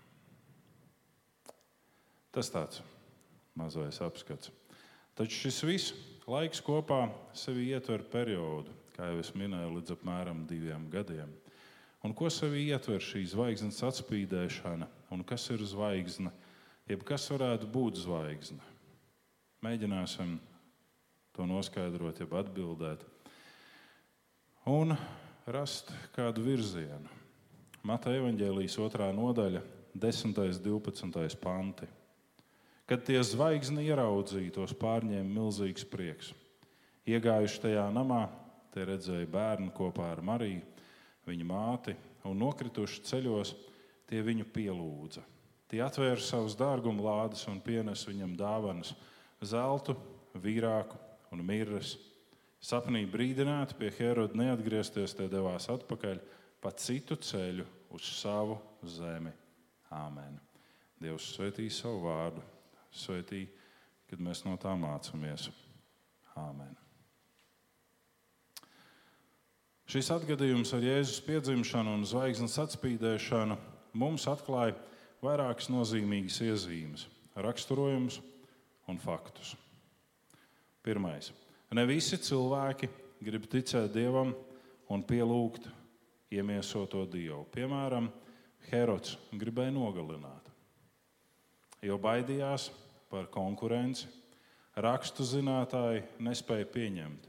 Tas 2.32 2.48
tāds 2.50 2.80
mazais 3.58 3.98
apskats. 4.00 4.50
Taču 5.18 5.44
šis 5.44 5.60
viss 5.68 5.92
laiks 6.30 6.62
kopā 6.64 7.04
sevi 7.36 7.68
ietver 7.74 8.06
periodu, 8.08 8.72
kā 8.96 9.10
jau 9.10 9.20
es 9.20 9.34
minēju, 9.36 9.76
līdz 9.76 9.98
apmēram 9.98 10.46
diviem 10.48 10.88
gadiem. 10.92 11.30
Un 12.02 12.14
ko 12.18 12.30
sevi 12.32 12.64
ietver 12.70 13.02
šī 13.04 13.26
zvaigznes 13.30 13.82
atspīdēšana, 13.84 14.88
un 15.12 15.22
kas 15.26 15.44
ir 15.52 15.62
zvaigzne, 15.68 16.32
jeb 16.88 17.04
kas 17.06 17.28
varētu 17.32 17.68
būt 17.70 18.00
zvaigzne? 18.02 18.62
Mēģināsim 19.62 20.38
to 21.36 21.46
noskaidrot, 21.48 22.18
jeb 22.20 22.32
atbildēt, 22.40 23.04
un 24.68 24.96
rast 25.46 25.92
kādu 26.16 26.44
virzienu. 26.44 27.20
Mata 27.82 28.12
evanģēlijas 28.14 28.78
otrā 28.82 29.08
nodaļa, 29.14 29.62
10. 29.98 30.36
un 30.38 30.60
12. 30.64 31.38
panti. 31.42 31.88
Kad 32.88 33.04
tie 33.06 33.18
zvaigzni 33.24 33.86
ieraudzīja, 33.88 34.52
tos 34.54 34.74
pārņēma 34.78 35.28
milzīgs 35.28 35.84
prieks. 35.88 36.32
Iegājuši 37.08 37.60
tajā 37.64 37.86
namā, 37.94 38.26
te 38.72 38.84
redzēja 38.86 39.28
bērnu 39.30 39.72
kopā 39.74 40.12
ar 40.14 40.22
Mariju 40.24 40.62
viņa 41.26 41.46
māti, 41.46 41.94
un 42.26 42.38
nokrituši 42.42 43.02
ceļos, 43.06 43.54
tie 44.12 44.20
viņu 44.20 44.44
pielūdza. 44.52 45.24
Tie 45.72 45.80
atvēra 45.80 46.20
savus 46.20 46.52
dārgumu 46.60 47.06
lādes 47.06 47.46
un 47.48 47.62
pienesa 47.64 48.10
viņam 48.10 48.36
dāvanas- 48.36 48.92
zeltu, 49.52 49.96
vīrāku 50.36 50.98
un 51.32 51.40
mirras. 51.40 51.96
Sapnī 52.60 53.06
brīdināti 53.08 53.74
pie 53.78 53.90
Heroda 53.90 54.36
neatgriezties, 54.36 55.16
tie 55.16 55.28
devās 55.28 55.66
atpakaļ 55.72 56.20
pa 56.60 56.70
citu 56.70 57.16
ceļu 57.16 57.64
uz 57.90 58.02
savu 58.02 58.60
zemi. 58.84 59.32
Āmen. 59.90 60.38
Dievs 61.00 61.32
svētī 61.36 61.70
savu 61.70 62.04
vārdu, 62.04 62.42
svētī, 62.92 63.48
kad 64.08 64.20
mēs 64.20 64.44
no 64.44 64.56
tā 64.56 64.76
mācāmies. 64.76 65.50
Āmen. 66.36 66.76
Šis 69.86 70.08
atgadījums 70.10 70.72
ar 70.72 70.80
Jēzus 70.80 71.20
piedzimšanu 71.26 71.94
un 71.94 72.04
zvaigznes 72.04 72.56
atspīdēšanu 72.58 73.71
mums 73.92 74.26
atklāja 74.30 74.76
vairākas 75.22 75.68
nozīmīgas 75.72 76.40
iezīmes, 76.44 77.06
raksturojumus 77.36 78.20
un 78.90 78.98
faktus. 78.98 79.54
Pirmais. 80.82 81.30
Ne 81.72 81.86
visi 81.88 82.18
cilvēki 82.20 82.88
grib 83.22 83.46
ticēt 83.48 83.92
Dievam 83.94 84.34
un 84.92 85.04
pielūgt 85.06 85.68
iemiesoto 86.34 87.04
Dievu. 87.08 87.46
Piemēram, 87.54 88.10
Herods 88.70 89.16
gribēja 89.34 89.72
nogalināt, 89.74 90.50
jo 91.82 91.96
baidījās 91.98 92.70
par 93.10 93.30
konkurenci. 93.32 94.08
Rakstu 94.72 95.24
zinātāji 95.28 96.00
nespēja 96.24 96.64
pieņemt, 96.72 97.26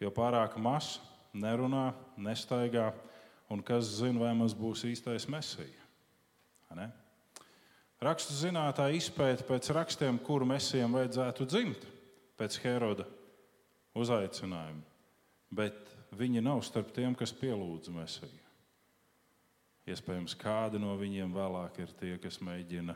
jo 0.00 0.12
pārāk 0.14 0.54
mazs 0.56 1.02
nerunā, 1.36 1.90
nestaigā, 2.16 2.92
un 3.52 3.60
kas 3.60 3.90
zina, 3.98 4.22
vai 4.22 4.32
mums 4.36 4.54
būs 4.56 4.86
īstais 4.88 5.28
mesija. 5.28 5.81
Rakstu 8.02 8.34
zinātāji 8.34 8.98
izpēta 8.98 9.46
pēc 9.46 9.70
rakstiem, 9.76 10.18
kuru 10.26 10.48
mesijam 10.50 10.96
vajadzētu 10.96 11.46
dzimt 11.46 11.86
pēc 12.40 12.58
Heroda 12.64 13.06
uzaicinājuma, 13.94 14.82
bet 15.54 15.92
viņi 16.18 16.42
nav 16.42 16.64
starp 16.66 16.90
tiem, 16.96 17.14
kas 17.14 17.34
pielūdz 17.36 17.92
mesiju. 17.94 18.40
Iespējams, 19.92 20.34
kādi 20.38 20.80
no 20.82 20.96
viņiem 20.98 21.34
vēlāk 21.34 21.78
ir 21.82 21.94
tie, 21.98 22.16
kas 22.22 22.40
mēģina 22.42 22.94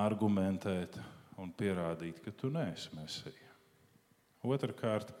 argumentēt 0.00 0.98
un 1.40 1.50
pierādīt, 1.52 2.20
ka 2.24 2.32
tu 2.32 2.50
neesi 2.52 2.92
mesija. 2.96 3.52
Otrakārt, 4.44 5.12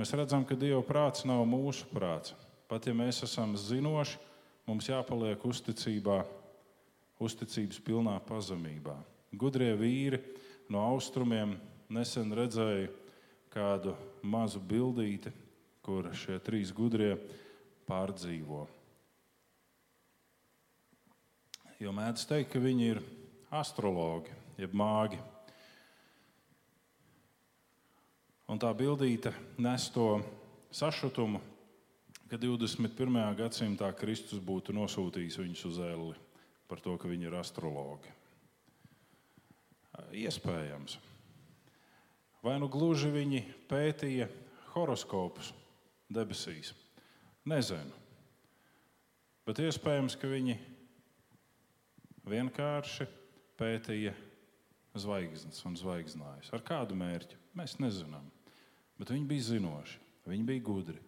Mēs 0.00 0.14
redzam, 0.16 0.46
ka 0.48 0.56
Dieva 0.56 0.80
prāts 0.80 1.26
nav 1.28 1.42
mūsu 1.44 1.84
prāts. 1.92 2.32
Pat 2.70 2.86
ja 2.88 2.94
mēs 2.96 3.18
esam 3.26 3.50
zinoši, 3.60 4.16
mums 4.64 4.86
jāpaliek 4.88 5.42
uzticībā, 5.44 6.22
uzticības 7.20 7.80
pilnā 7.84 8.16
pazemībā. 8.26 8.96
Gudrie 9.36 9.70
vīri 9.78 10.20
no 10.72 10.82
austrumiem 10.88 11.54
nesen 11.92 12.32
redzēja 12.34 12.88
kādu 13.52 13.94
mazu 14.22 14.62
bildīti, 14.62 15.32
kur 15.84 16.10
šie 16.16 16.38
trīs 16.44 16.72
gudrie 16.74 17.14
pārdzīvo. 17.88 18.66
Jo 21.80 21.92
mēdz 21.96 22.26
teikt, 22.28 22.52
ka 22.52 22.60
viņi 22.60 22.88
ir 22.94 23.00
astrologi, 23.56 24.32
jeb 24.60 24.74
māgi. 24.76 25.18
Un 28.50 28.58
tā 28.60 28.70
bildīte 28.76 29.32
nes 29.62 29.86
to 29.94 30.20
sašutumu, 30.74 31.40
ka 32.30 32.38
21. 32.38 33.22
gadsimtā 33.38 33.90
Kristus 33.98 34.42
būtu 34.42 34.74
nosūtījis 34.76 35.38
viņus 35.40 35.64
uz 35.70 35.80
elli 35.86 36.18
par 36.70 36.82
to, 36.82 36.94
ka 37.00 37.10
viņi 37.10 37.28
ir 37.28 37.36
astrologi. 37.40 38.12
Iespējams, 40.16 40.96
vai 42.46 42.56
nu 42.62 42.70
gluži 42.72 43.10
viņi 43.12 43.42
pētīja 43.70 44.30
horoskopus 44.72 45.52
debesīs. 46.10 46.72
Nezinu. 47.50 47.96
Bet 49.46 49.60
iespējams, 49.62 50.16
ka 50.20 50.30
viņi 50.30 50.56
vienkārši 52.30 53.06
pētīja 53.58 54.14
zvaigznes 55.00 55.60
un 55.66 55.76
zvaigznājus. 55.78 56.50
Ar 56.54 56.64
kādu 56.66 56.96
mērķi? 56.98 57.38
Mēs 57.58 57.78
nezinām. 57.82 58.26
Bet 59.00 59.12
viņi 59.12 59.26
bija 59.28 59.46
zinoši, 59.54 59.98
viņi 60.28 60.46
bija 60.46 60.64
gudri. 60.64 61.00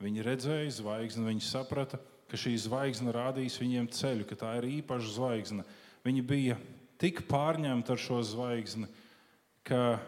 Viņi 0.00 0.24
redzēja 0.24 0.70
zvaigzni, 0.78 1.26
viņi 1.26 1.44
saprata, 1.44 2.00
ka 2.30 2.38
šī 2.38 2.54
zvaigzne 2.62 3.12
rādīs 3.14 3.58
viņiem 3.60 3.90
ceļu, 3.94 4.26
ka 4.28 4.38
tā 4.38 4.56
ir 4.60 4.68
īpaša 4.80 5.14
zvaigzne. 5.16 5.66
Viņi 6.06 6.24
bija 6.26 6.56
tik 7.00 7.24
pārņemti 7.28 7.94
ar 7.94 8.00
šo 8.00 8.20
zvaigzni, 8.24 8.88
ka 9.66 9.98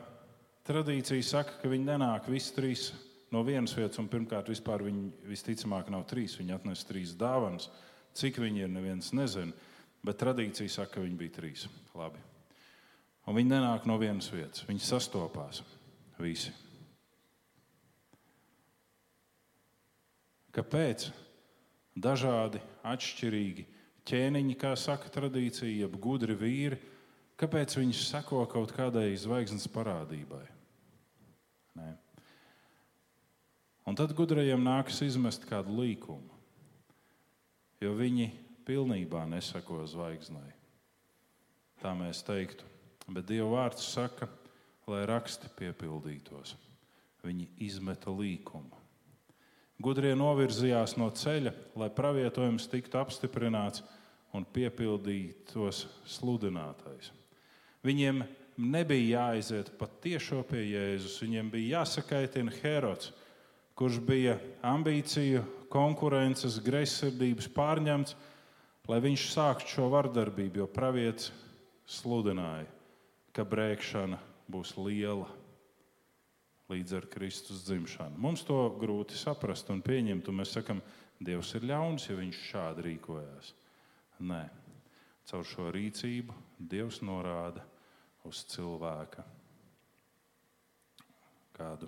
tradīcija 0.69 1.25
saka, 1.27 1.59
ka 1.61 1.71
viņi 1.71 1.89
nenāk 1.91 2.29
visi 2.31 2.55
trīs 2.57 2.91
no 3.33 3.43
vienas 3.47 3.75
vietas. 3.77 4.01
Pirmkārt, 4.13 4.51
vispār 4.53 4.85
viņi 4.87 5.11
visticamāk 5.29 5.91
nav 5.93 6.07
trīs. 6.11 6.37
Viņi 6.41 6.57
atnesa 6.57 6.89
trīs 6.89 7.17
dāvanas. 7.19 7.71
Cik 8.17 8.43
viņi 8.43 8.67
ir, 8.67 8.73
neviens 8.73 9.13
nezina. 9.17 9.55
Bet 10.05 10.19
tradīcija 10.21 10.71
saka, 10.71 10.99
ka 10.99 11.07
viņi 11.07 11.19
bija 11.19 11.37
trīs. 11.39 11.67
Labi. 11.97 12.21
Un 13.27 13.39
viņi 13.39 13.55
nenāk 13.55 13.87
no 13.87 13.97
vienas 14.03 14.29
vietas. 14.33 14.65
Viņi 14.69 14.83
sastopās 14.85 15.63
visi. 16.21 16.53
Kāpēc? 20.53 21.07
Dažādi, 21.93 22.63
atšķirīgi 22.89 23.67
ķēniņi, 24.09 24.57
kā 24.61 24.73
saka 24.81 25.11
tradīcija, 25.13 25.83
jeb 25.85 25.99
gudri 26.01 26.37
vīri, 26.39 26.79
kāpēc 27.41 27.77
viņi 27.77 27.97
seko 27.99 28.47
kaut 28.51 28.73
kādai 28.77 29.11
zvaigznes 29.21 29.69
parādībai? 29.73 30.45
Nē. 31.79 31.91
Un 33.89 33.99
tad 33.99 34.15
gudrajiem 34.17 34.63
nākas 34.63 35.03
izmest 35.05 35.45
kādu 35.49 35.75
līkumu, 35.83 36.31
jo 37.83 37.95
viņi 37.99 38.31
pilnībā 38.67 39.25
neseko 39.29 39.83
zvaigznei. 39.91 40.53
Tā 41.83 41.95
mēs 41.99 42.23
teiktu. 42.23 42.69
Bet 43.11 43.27
Dieva 43.27 43.49
vārds 43.57 43.83
saka, 43.91 44.29
lai 44.87 45.03
raksti 45.11 45.51
piepildītos. 45.59 46.55
Viņi 47.27 47.49
izmeta 47.67 48.15
līkumu. 48.15 48.82
Gudrie 49.81 50.13
novirzījās 50.19 50.97
no 51.01 51.09
ceļa, 51.11 51.53
lai 51.79 51.89
pravietojums 51.95 52.69
tiktu 52.71 53.01
apstiprināts 53.01 53.83
un 54.37 54.45
piepildītos 54.45 55.87
sludinātais. 56.09 57.11
Viņiem 57.83 58.23
nebija 58.57 59.19
jāaiziet 59.19 59.73
pat 59.79 59.97
tiešo 60.05 60.43
pie 60.49 60.63
Jēzus, 60.71 61.19
viņiem 61.25 61.51
bija 61.53 61.81
jāsakaitina 61.81 62.53
Herods, 62.61 63.13
kurš 63.79 63.99
bija 64.05 64.37
ambīciju, 64.63 65.43
konkurences, 65.73 66.61
greizsirdības 66.63 67.49
pārņemts, 67.57 68.17
lai 68.89 69.01
viņš 69.03 69.29
sāktu 69.33 69.77
šo 69.77 69.89
vardarbību, 69.93 70.63
jo 70.63 70.69
pravietis 70.69 71.33
sludināja, 71.89 72.69
ka 73.33 73.47
brēkšana 73.49 74.21
būs 74.53 74.77
liela 74.77 75.31
līdz 76.73 76.97
ar 76.99 77.07
Kristus 77.13 77.63
dzimšanu. 77.67 78.19
Mums 78.21 78.45
to 78.49 78.59
grūti 78.81 79.19
saprast 79.19 79.71
un 79.73 79.83
pieņemt, 79.85 80.29
un 80.29 80.41
mēs 80.43 80.57
sakam, 80.59 80.83
Dievs 81.23 81.53
ir 81.55 81.63
ļauns, 81.71 82.09
ja 82.09 82.17
viņš 82.19 82.39
šādi 82.49 82.83
rīkojās. 82.89 83.53
Nē, 84.27 84.41
caur 85.31 85.47
šo 85.47 85.69
rīcību 85.71 86.35
Dievs 86.59 86.99
norāda 87.07 87.63
uz 88.27 88.43
cilvēka 88.51 89.23
kādu 91.55 91.87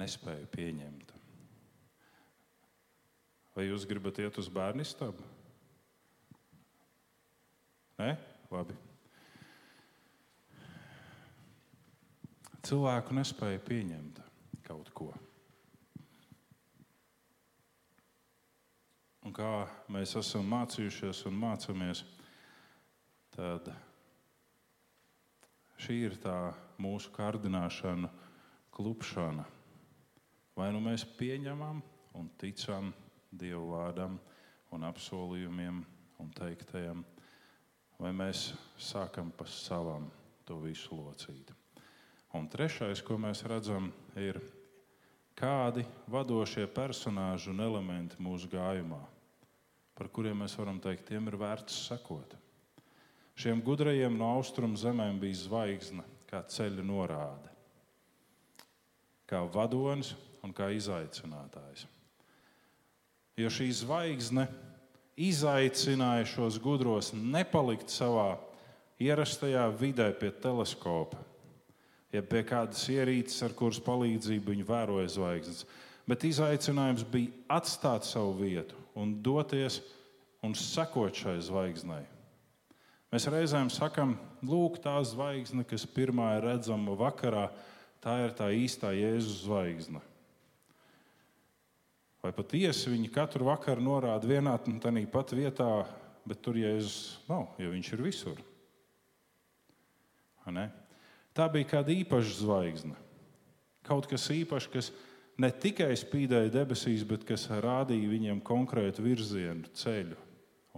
nespēju 0.00 0.48
pieņemt. 0.54 1.12
Vai 3.56 3.66
jūs 3.66 3.84
gribat 3.90 4.20
iet 4.22 4.38
uz 4.40 4.48
bērnu 4.48 4.86
istabu? 4.86 5.26
Nē, 8.00 8.14
labi. 8.54 8.76
Cilvēku 12.60 13.14
nespēja 13.16 13.60
pieņemt 13.64 14.18
kaut 14.66 14.90
ko. 14.92 15.10
Un 19.24 19.32
kā 19.36 19.64
mēs 19.92 20.12
esam 20.20 20.48
mācījušies 20.48 21.22
un 21.28 21.38
mācāmies, 21.40 22.02
tad 23.32 23.70
šī 25.80 25.96
ir 26.08 26.16
tā 26.20 26.36
mūsu 26.80 27.12
kārdināšana, 27.16 28.10
klupšana. 28.76 29.46
Vai 30.56 30.68
nu 30.74 30.82
mēs 30.84 31.06
pieņemam 31.16 31.80
un 32.20 32.28
ticam 32.40 32.92
Dieva 33.30 33.62
vārdam 33.70 34.18
un 34.74 34.84
apsolījumiem 34.88 35.80
un 36.20 36.34
teiktajam, 36.36 37.04
vai 38.00 38.12
mēs 38.16 38.50
sākam 38.76 39.30
pa 39.32 39.46
savam 39.48 40.10
to 40.44 40.58
visu 40.64 40.98
locīt. 40.98 41.59
Un 42.36 42.46
trešais, 42.46 43.02
ko 43.02 43.16
mēs 43.18 43.42
redzam, 43.48 43.88
ir 44.14 44.38
kādi 45.38 45.82
vadošie 46.10 46.68
personāļi 46.70 47.50
un 47.50 47.62
elementi 47.64 48.20
mūsu 48.22 48.50
gājumā, 48.52 49.00
par 49.98 50.10
kuriem 50.14 50.44
mēs 50.44 50.54
varam 50.58 50.78
teikt, 50.82 51.08
tiem 51.10 51.26
ir 51.26 51.38
vērts 51.40 51.86
sekot. 51.88 52.36
Šiem 53.40 53.62
gudrajiem 53.64 54.18
no 54.20 54.28
austrumu 54.36 54.78
zemēm 54.78 55.18
bija 55.20 55.38
zvaigzne, 55.42 56.04
kā 56.30 56.42
ceļa 56.46 56.84
norāde, 56.86 57.50
kā 59.26 59.40
vadonis 59.50 60.12
un 60.44 60.52
kā 60.54 60.68
izaicinātājs. 60.76 61.86
Jo 63.40 63.50
šī 63.50 63.70
zvaigzne 63.74 64.44
izaicināja 65.20 66.28
šos 66.28 66.60
gudros 66.62 67.10
nepalikt 67.16 67.90
savā 67.90 68.34
ierastajā 69.00 69.64
vidē 69.80 70.10
pie 70.20 70.30
teleskopa, 70.42 71.18
ja 72.14 72.22
pie 72.26 72.42
kādas 72.46 72.82
ierīces, 72.90 73.40
ar 73.46 73.54
kuras 73.56 73.80
palīdzību 73.84 74.54
viņi 74.54 74.66
vēroja 74.66 75.10
zvaigznes. 75.14 75.64
Bet 76.10 76.26
izaicinājums 76.26 77.04
bija 77.06 77.30
atstāt 77.60 78.08
savu 78.08 78.34
vietu 78.40 78.78
un 78.98 79.14
doties 79.22 79.78
un 80.42 80.56
sekot 80.56 81.14
šai 81.14 81.36
zvaigznei. 81.44 82.02
Mēs 83.10 83.26
reizēm 83.30 83.70
sakām, 83.74 84.14
lūk, 84.46 84.78
tā 84.82 84.94
zvaigzne, 85.06 85.64
kas 85.66 85.86
pirmā 85.86 86.36
ir 86.38 86.46
redzama 86.46 86.94
vakarā, 86.98 87.48
tā 88.02 88.20
ir 88.24 88.34
tā 88.38 88.50
īstā 88.54 88.92
Jēzus 88.94 89.44
zvaigzne. 89.44 90.02
Vai 92.20 92.30
patiesi 92.36 92.92
viņi 92.92 93.10
katru 93.12 93.48
vakaru 93.48 93.82
norāda 93.82 94.28
vienā 94.28 94.54
un 94.68 94.78
tā 94.82 94.92
pat 95.10 95.32
vietā, 95.34 95.86
bet 96.28 96.42
tur 96.44 96.58
Jēzus 96.60 97.18
nav, 97.28 97.56
jo 97.58 97.70
viņš 97.72 97.92
ir 97.96 98.02
visur. 98.04 98.42
Ne? 100.50 100.66
Tā 101.36 101.46
bija 101.52 101.68
kāda 101.76 101.94
īpaša 101.94 102.40
zvaigzne. 102.40 102.96
Kaut 103.86 104.08
kas 104.10 104.26
īpašs, 104.34 104.68
kas 104.72 104.90
ne 105.40 105.50
tikai 105.50 105.92
spīdēja 105.98 106.52
debesīs, 106.52 107.04
bet 107.06 107.24
kas 107.28 107.46
rādīja 107.50 108.10
viņiem 108.10 108.42
konkrētu 108.44 109.04
virzienu, 109.04 109.70
ceļu 109.74 110.18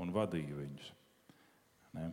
un 0.00 0.12
vadīja 0.14 0.58
viņus. 0.58 0.92
Ne? 1.96 2.10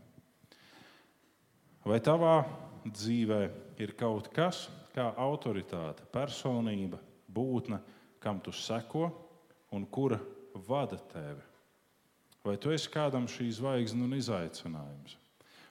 Vai 1.86 1.99
tavā 2.04 2.41
dzīvē 2.88 3.39
ir 3.80 3.95
kaut 3.99 4.32
kas, 4.36 4.67
kā 4.95 5.12
autoritāte, 5.19 6.08
personība, 6.12 6.99
būtne, 7.30 7.80
kam 8.19 8.41
tu 8.43 8.52
seko 8.56 9.08
un 9.75 9.86
kura 9.86 10.19
vada 10.67 10.99
tevi? 11.12 11.45
Vai 12.43 12.56
tu 12.58 12.71
esi 12.71 12.89
kādam 12.91 13.28
šī 13.30 13.49
zvaigznes 13.60 14.08
un 14.08 14.15
izaicinājums? 14.17 15.17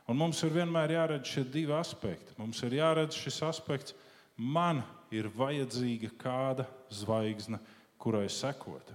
Un 0.08 0.16
mums 0.16 0.40
ir 0.40 0.54
vienmēr 0.54 0.94
jāredz 0.94 1.28
šie 1.28 1.42
divi 1.44 1.74
aspekti. 1.76 2.32
Mums 2.40 2.62
ir 2.64 2.78
jāredz 2.78 3.16
šis 3.18 3.42
aspekts, 3.44 3.96
man 4.36 4.80
ir 5.12 5.28
vajadzīga 5.28 6.14
kāda 6.20 6.64
zvaigzne, 6.92 7.60
kurai 8.00 8.28
sekot. 8.32 8.94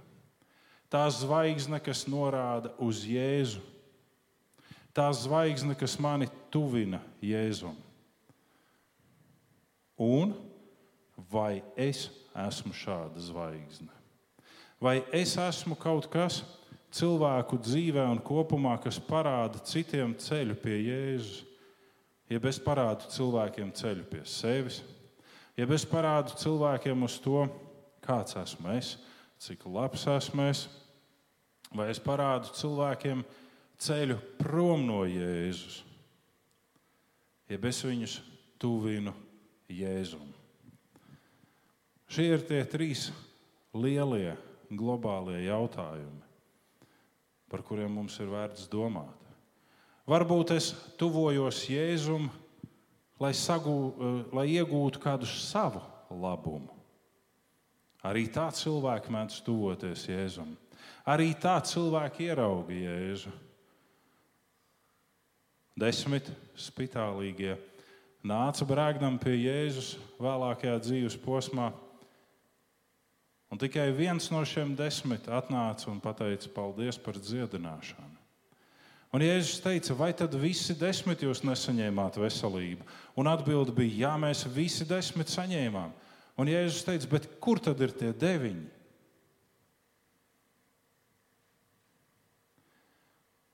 Tā 0.90 1.04
zvaigzne, 1.14 1.78
kas 1.82 2.04
norāda 2.10 2.72
uz 2.82 3.04
Jēzu, 3.06 3.62
tā 4.94 5.06
zvaigzne, 5.14 5.76
kas 5.78 5.96
mani 6.02 6.26
tuvina 6.54 7.00
Jēzum. 7.22 7.78
Un 10.02 10.34
vai 11.30 11.62
es 11.78 12.08
esmu 12.34 12.74
šāda 12.74 13.22
zvaigzne? 13.22 13.90
Vai 14.82 14.98
es 15.14 15.36
esmu 15.38 15.78
kaut 15.78 16.10
kas, 16.10 16.42
kas 16.42 16.63
cilvēku 16.94 17.58
dzīvē 17.58 18.04
un 18.12 18.20
kopumā, 18.22 18.76
kas 18.82 19.00
parāda 19.02 19.60
citiem 19.66 20.14
ceļu 20.20 20.56
pie 20.62 20.78
Jēzus. 20.78 21.42
Ja 22.30 22.40
es 22.48 22.58
parādu 22.62 23.10
cilvēkiem 23.12 23.72
ceļu 23.76 24.06
pie 24.08 24.22
sevis, 24.24 24.78
ja 25.58 25.66
es 25.76 25.84
parādu 25.84 26.32
cilvēkiem 26.40 27.04
uz 27.04 27.18
to, 27.20 27.44
kāds 28.04 28.38
esmu 28.40 28.72
es, 28.78 28.94
cik 29.44 29.66
labs 29.68 30.06
esmu 30.08 30.46
es, 30.48 30.64
vai 31.74 31.90
es 31.92 32.00
parādu 32.00 32.54
cilvēkiem 32.56 33.20
ceļu 33.84 34.16
prom 34.40 34.86
no 34.88 35.02
Jēzus, 35.04 35.82
ja 37.52 37.60
es 37.60 37.84
viņus 37.84 38.16
tuvinu 38.56 39.12
Jēzum. 39.68 40.24
Šie 42.08 42.30
ir 42.32 42.44
tie 42.48 42.64
trīs 42.64 43.10
lielie 43.76 44.32
globālie 44.72 45.44
jautājumi, 45.44 46.23
par 47.54 47.62
kuriem 47.62 47.92
mums 47.94 48.16
ir 48.18 48.26
vērts 48.26 48.66
domāt. 48.66 49.14
Varbūt 50.10 50.56
es 50.56 50.72
tuvojos 50.98 51.60
Jēzum, 51.70 52.26
lai, 53.22 53.30
sagū, 53.30 53.74
eh, 53.94 54.16
lai 54.34 54.46
iegūtu 54.56 54.98
kādu 54.98 55.28
savu 55.30 55.78
labumu. 56.10 56.74
Arī 58.02 58.26
tā 58.26 58.48
cilvēki 58.50 59.14
mēdz 59.14 59.38
tuvoties 59.46 60.02
Jēzum. 60.10 60.56
Arī 61.06 61.30
tā 61.38 61.54
cilvēki 61.62 62.26
ierauga 62.26 62.74
Jēzu. 62.74 63.30
Desmit 65.78 66.26
spitālīgie 66.58 67.54
nāca 68.26 68.66
brēkdam 68.66 69.16
pie 69.22 69.38
Jēzus 69.46 69.94
vēlākajā 70.18 70.80
dzīves 70.82 71.16
posmā. 71.22 71.70
Un 73.54 73.58
tikai 73.62 73.92
viens 73.94 74.24
no 74.34 74.40
šiem 74.42 74.72
desmit 74.74 75.28
atnāca 75.30 75.86
un 75.86 76.00
teica 76.02 76.48
paldies 76.50 76.96
par 76.98 77.14
dziedināšanu. 77.22 78.16
Un 79.14 79.22
Jēzus 79.22 79.60
teica, 79.62 79.94
vai 79.94 80.08
tad 80.10 80.34
visi 80.34 80.74
desmit 80.74 81.22
jūs 81.22 81.44
nesaņēmāt 81.46 82.18
veselību? 82.18 82.82
Un 83.14 83.30
atbilde 83.30 83.70
bija, 83.76 84.08
jā, 84.08 84.10
mēs 84.18 84.42
visi 84.50 84.82
desmit 84.90 85.30
saņēmām. 85.30 85.94
Un 86.34 86.50
Jēzus 86.50 86.82
teica, 86.82 87.12
bet 87.12 87.30
kur 87.38 87.62
tad 87.62 87.78
ir 87.78 87.94
tie 87.94 88.10
deviņi? 88.10 88.66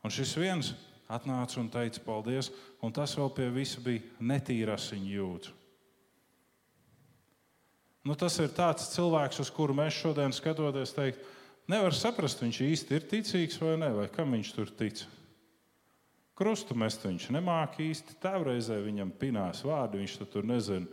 Un 0.00 0.16
šis 0.16 0.32
viens 0.40 0.72
atnāca 1.12 1.60
un 1.60 1.68
teica 1.68 2.00
paldies, 2.08 2.48
un 2.80 2.96
tas 2.96 3.12
vēl 3.20 3.34
pie 3.36 3.52
visa 3.52 3.84
bija 3.84 4.24
netīras 4.32 4.88
viņa 4.96 5.16
jūtas. 5.18 5.59
Nu, 8.00 8.16
tas 8.16 8.38
ir 8.40 8.48
tāds 8.56 8.88
cilvēks, 8.94 9.42
uz 9.42 9.50
kuru 9.52 9.74
mēs 9.76 9.98
šodien 9.98 10.32
skatoties, 10.32 10.94
teikt, 10.96 11.20
nevar 11.68 11.92
saprast, 11.92 12.40
viņš 12.40 12.60
īsti 12.64 12.96
ir 12.96 13.08
ticīgs 13.10 13.60
vai 13.60 13.74
nē, 13.80 13.90
vai 13.98 14.06
kam 14.12 14.32
viņš 14.32 14.52
tur 14.56 14.70
tic. 14.72 15.02
Krustu 16.40 16.72
mest 16.72 17.04
viņš 17.04 17.26
nemāca 17.36 17.82
īsti. 17.84 18.16
Tēvreizē 18.22 18.78
viņam 18.80 19.12
pinās 19.20 19.60
vārdi, 19.68 20.00
viņš 20.00 20.14
tur 20.32 20.48
nezina, 20.48 20.88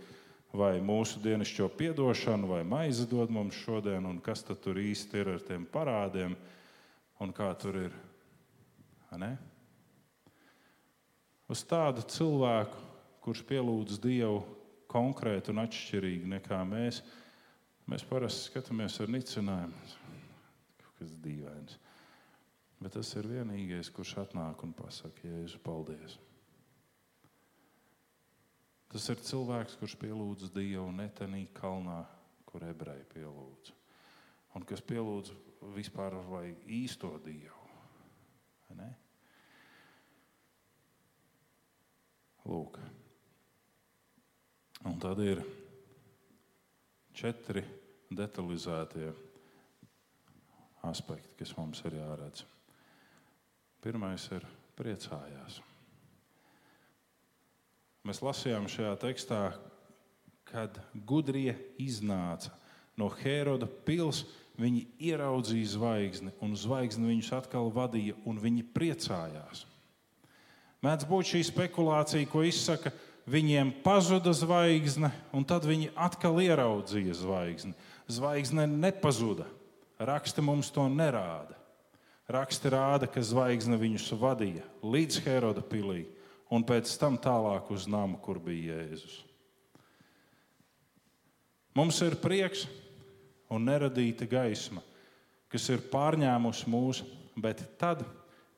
vai 0.52 0.74
mūsu 0.84 1.22
dienascho 1.24 1.70
piedošanu, 1.72 2.50
vai 2.52 2.66
maizi 2.68 3.08
dod 3.08 3.32
mums 3.32 3.56
šodien, 3.56 4.04
un 4.04 4.20
kas 4.20 4.44
tur 4.44 4.76
īsti 4.76 5.22
ir 5.22 5.32
ar 5.38 5.46
tiem 5.48 5.64
parādiem, 5.72 6.36
un 7.24 7.32
kā 7.32 7.54
tur 7.56 7.80
ir. 7.86 7.96
Ne? 9.16 9.32
Uz 11.48 11.64
tādu 11.64 12.04
cilvēku, 12.04 12.84
kurš 13.24 13.48
pielūdz 13.48 14.04
Dievu 14.04 14.44
konkrēti 14.92 15.54
un 15.54 15.64
atšķirīgi 15.64 16.30
nekā 16.38 16.60
mēs, 16.68 17.02
mēs 17.92 18.06
parasti 18.08 18.52
skatāmies 18.52 19.00
ar 19.04 19.12
nicinājumu. 19.14 19.98
Kas 20.98 21.12
dīvains. 21.22 21.78
Bet 22.82 22.94
tas 22.94 23.10
ir 23.18 23.30
vienīgais, 23.30 23.90
kurš 23.94 24.16
atnāk 24.24 24.62
un 24.66 24.74
pasakā, 24.78 25.30
Jēzu, 25.30 25.60
paldies. 25.66 26.18
Tas 28.88 29.08
ir 29.12 29.20
cilvēks, 29.20 29.76
kurš 29.82 29.98
pielūdz 30.00 30.52
Dievu 30.56 30.88
netenī 30.96 31.48
kalnā, 31.58 32.00
kur 32.48 32.64
ebreji 32.66 33.04
pielūdz. 33.14 33.74
Un 34.58 34.66
kas 34.66 34.82
pielūdz 34.82 35.34
vispār 35.76 36.16
vai 36.30 36.54
īsto 36.72 37.12
Dievu. 37.26 37.66
Ne? 38.78 38.88
Lūk. 42.48 42.80
Un 44.88 44.96
tad 45.04 45.20
ir 45.20 45.42
četri 47.12 47.60
detalizētie 48.08 49.10
aspekti, 50.88 51.34
kas 51.42 51.52
mums 51.58 51.82
ir 51.84 51.98
jāredz. 51.98 52.46
Pirmais 53.84 54.30
ir 54.32 54.46
priecājās. 54.80 55.60
Mēs 58.08 58.24
lasījām 58.24 58.70
šajā 58.72 58.94
tekstā, 59.02 59.42
kad 60.48 60.80
gudrie 60.96 61.58
iznāca 61.84 62.54
no 62.96 63.12
Heroda 63.20 63.68
pilsētas. 63.68 64.44
Viņi 64.58 64.88
ieraudzīja 65.12 65.68
zvaigzni, 65.70 66.32
un 66.42 66.56
zvaigzni 66.58 67.12
viņus 67.12 67.28
atkal 67.38 67.68
vadīja, 67.70 68.16
un 68.26 68.40
viņi 68.42 68.64
priecājās. 68.74 69.68
Mēdz 70.82 71.06
būt 71.06 71.30
šī 71.30 71.42
spekulācija, 71.46 72.26
ko 72.32 72.42
izsaka, 72.42 72.90
viņiem 73.28 73.74
pazuda 73.84 74.32
zvaigzne, 74.34 75.12
un 75.36 75.46
tad 75.48 75.68
viņi 75.68 75.92
atkal 75.96 76.40
ieraudzīja 76.42 77.18
zvaigzni. 77.20 77.76
Zvaigzne 78.08 78.68
nepazuda. 78.72 79.48
Raksta 80.00 80.44
mums 80.46 80.72
to 80.72 80.86
nerāda. 80.90 81.58
Raksti 82.32 82.72
rāda, 82.72 83.08
ka 83.08 83.24
zvaigzne 83.24 83.80
viņus 83.80 84.12
vadīja 84.20 84.66
līdz 84.84 85.22
Heroda 85.24 85.64
pilī 85.64 86.06
un 86.52 86.64
pēc 86.64 86.92
tam 87.00 87.16
tālāk 87.20 87.72
uz 87.72 87.88
namu, 87.88 88.20
kur 88.24 88.40
bija 88.40 88.76
Jēzus. 88.82 89.22
Mums 91.78 92.00
ir 92.02 92.18
prieks 92.20 92.66
un 93.54 93.68
neradīta 93.68 94.28
gaisma, 94.28 94.82
kas 95.52 95.68
ir 95.72 95.84
pārņēmusi 95.92 96.68
mūs, 96.72 97.04
bet 97.38 97.62
tad 97.80 98.02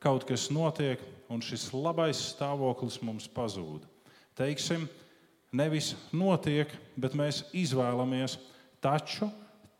kaut 0.00 0.24
kas 0.26 0.48
notiek, 0.50 1.02
un 1.30 1.42
šis 1.44 1.68
labais 1.76 2.18
stāvoklis 2.32 2.98
mums 3.04 3.28
pazūd. 3.30 3.84
Teiksim, 4.38 4.86
nevis 5.52 5.94
notiek, 6.12 6.70
bet 6.96 7.16
mēs 7.18 7.42
izvēlamies, 7.56 8.38
taču 8.82 9.30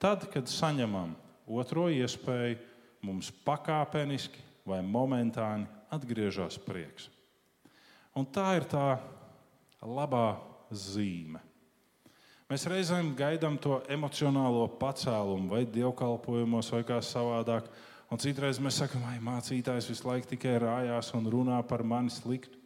tad, 0.03 0.27
kad 0.33 0.51
saņemam 0.51 1.15
otro 1.51 1.89
iespēju, 1.93 2.59
mums 3.07 3.31
pakāpeniski 3.47 4.43
vai 4.69 4.83
momentāni 4.85 5.69
atgriežas 5.91 6.59
prieks. 6.61 7.09
Un 8.17 8.27
tā 8.27 8.53
ir 8.59 8.67
tā 8.69 8.99
labā 9.81 10.35
zīme. 10.71 11.41
Mēs 12.51 12.67
reizēm 12.67 13.13
gaidām 13.15 13.57
to 13.63 13.79
emocionālo 13.87 14.65
pacēlumu, 14.81 15.53
vai 15.53 15.63
dievkalpojumos, 15.71 16.73
vai 16.75 16.83
kā 16.87 16.99
savādāk. 16.99 17.69
Un 18.11 18.19
citreiz 18.19 18.59
mēs 18.59 18.81
sakām, 18.83 19.05
ka 19.07 19.23
mācītājs 19.23 19.87
visu 19.93 20.09
laiku 20.09 20.33
tikai 20.33 20.57
rājās 20.59 21.13
un 21.15 21.31
runā 21.31 21.61
par 21.63 21.87
mani 21.87 22.11
sliktu. 22.11 22.60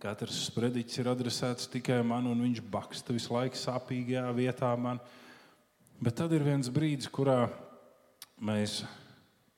Katrs 0.00 0.46
sprediķis 0.46 1.02
ir 1.02 1.08
adresēts 1.10 1.66
tikai 1.68 1.98
man, 2.08 2.24
un 2.30 2.38
viņš 2.40 2.62
baksta 2.72 3.12
visu 3.12 3.34
laiku 3.34 3.58
sāpīgajā 3.60 4.30
vietā 4.32 4.70
man. 4.80 4.96
Bet 6.00 6.16
tad 6.16 6.32
ir 6.32 6.40
viens 6.46 6.70
brīdis, 6.72 7.10
kurā 7.12 7.50
mēs 8.40 8.78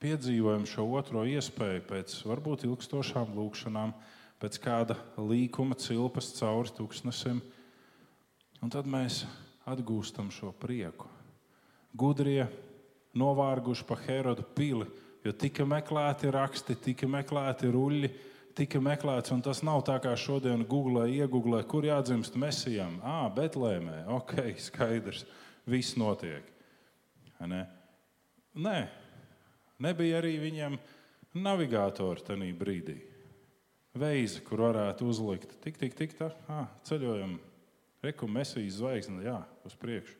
piedzīvojam 0.02 0.64
šo 0.66 0.88
otro 0.98 1.22
iespēju 1.30 1.84
pēc 1.86 2.16
varbūt 2.26 2.64
ilgstošām 2.66 3.36
lūkšanām, 3.36 3.92
pēc 4.42 4.58
kāda 4.64 4.96
līkuma 5.14 5.78
cilpas 5.78 6.32
cauri 6.40 6.74
tūkstnesim, 6.74 7.38
un 8.58 8.74
tad 8.74 8.90
mēs 8.90 9.20
atgūstam 9.70 10.34
šo 10.34 10.50
prieku. 10.58 11.06
Gudrie 11.94 12.48
novārguši 13.14 13.86
pa 13.86 14.00
Herodu 14.08 14.42
pili, 14.58 14.90
jo 15.22 15.38
tika 15.38 15.62
meklēti 15.70 16.34
raksti, 16.34 16.80
tika 16.90 17.06
meklēti 17.06 17.70
ruļļi, 17.70 18.14
tika 18.56 18.80
meklēts, 18.82 19.32
un 19.34 19.42
tas 19.44 19.62
nav 19.64 19.82
tā 19.86 19.98
kā 20.02 20.12
šodien 20.18 20.64
Google 20.68 21.06
iegūlē, 21.10 21.62
kur 21.68 21.86
jādzimst 21.86 22.36
mesijam. 22.40 22.98
Ah, 23.04 23.26
Betlēmē, 23.32 24.04
ok, 24.18 24.34
skaidrs, 24.68 25.24
viss 25.68 25.96
notiek. 26.00 26.48
Ne? 27.42 27.64
Nē, 28.54 28.76
nebija 29.82 30.20
arī 30.20 30.36
viņam 30.42 30.76
navigātori 31.42 32.22
tajā 32.26 32.52
brīdī. 32.58 32.98
Veizi, 33.98 34.40
kur 34.44 34.62
varētu 34.68 35.08
uzlikt, 35.10 35.56
tik, 35.60 35.76
tik, 35.80 35.96
tik 35.98 36.14
tā, 36.16 36.30
ah, 36.48 36.70
ceļojam, 36.88 37.34
rekomendācijas 38.04 38.78
zvaigzni, 38.78 39.26
jā, 39.26 39.36
uz 39.68 39.74
priekšu. 39.78 40.16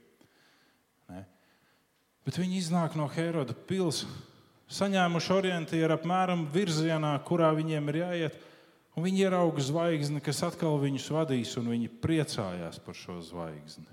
Ne? 1.09 1.23
Bet 2.27 2.37
viņi 2.39 2.61
iznāk 2.61 2.99
no 2.99 3.09
Heroda 3.11 3.57
pilsētas, 3.57 4.32
saņēmuši 4.73 5.33
orientieru 5.35 5.97
apmēram 5.97 6.47
virzienā, 6.53 7.13
kurā 7.27 7.51
viņiem 7.57 7.91
ir 7.93 7.99
jāiet, 8.03 8.39
un 8.97 9.07
viņi 9.07 9.27
ierauga 9.27 9.65
zvaigzni, 9.65 10.23
kas 10.25 10.43
atkal 10.47 10.79
viņus 10.81 11.09
vadīs, 11.13 11.55
un 11.61 11.71
viņi 11.73 11.91
priecājās 12.03 12.81
par 12.85 12.97
šo 12.99 13.19
zvaigzni. 13.25 13.89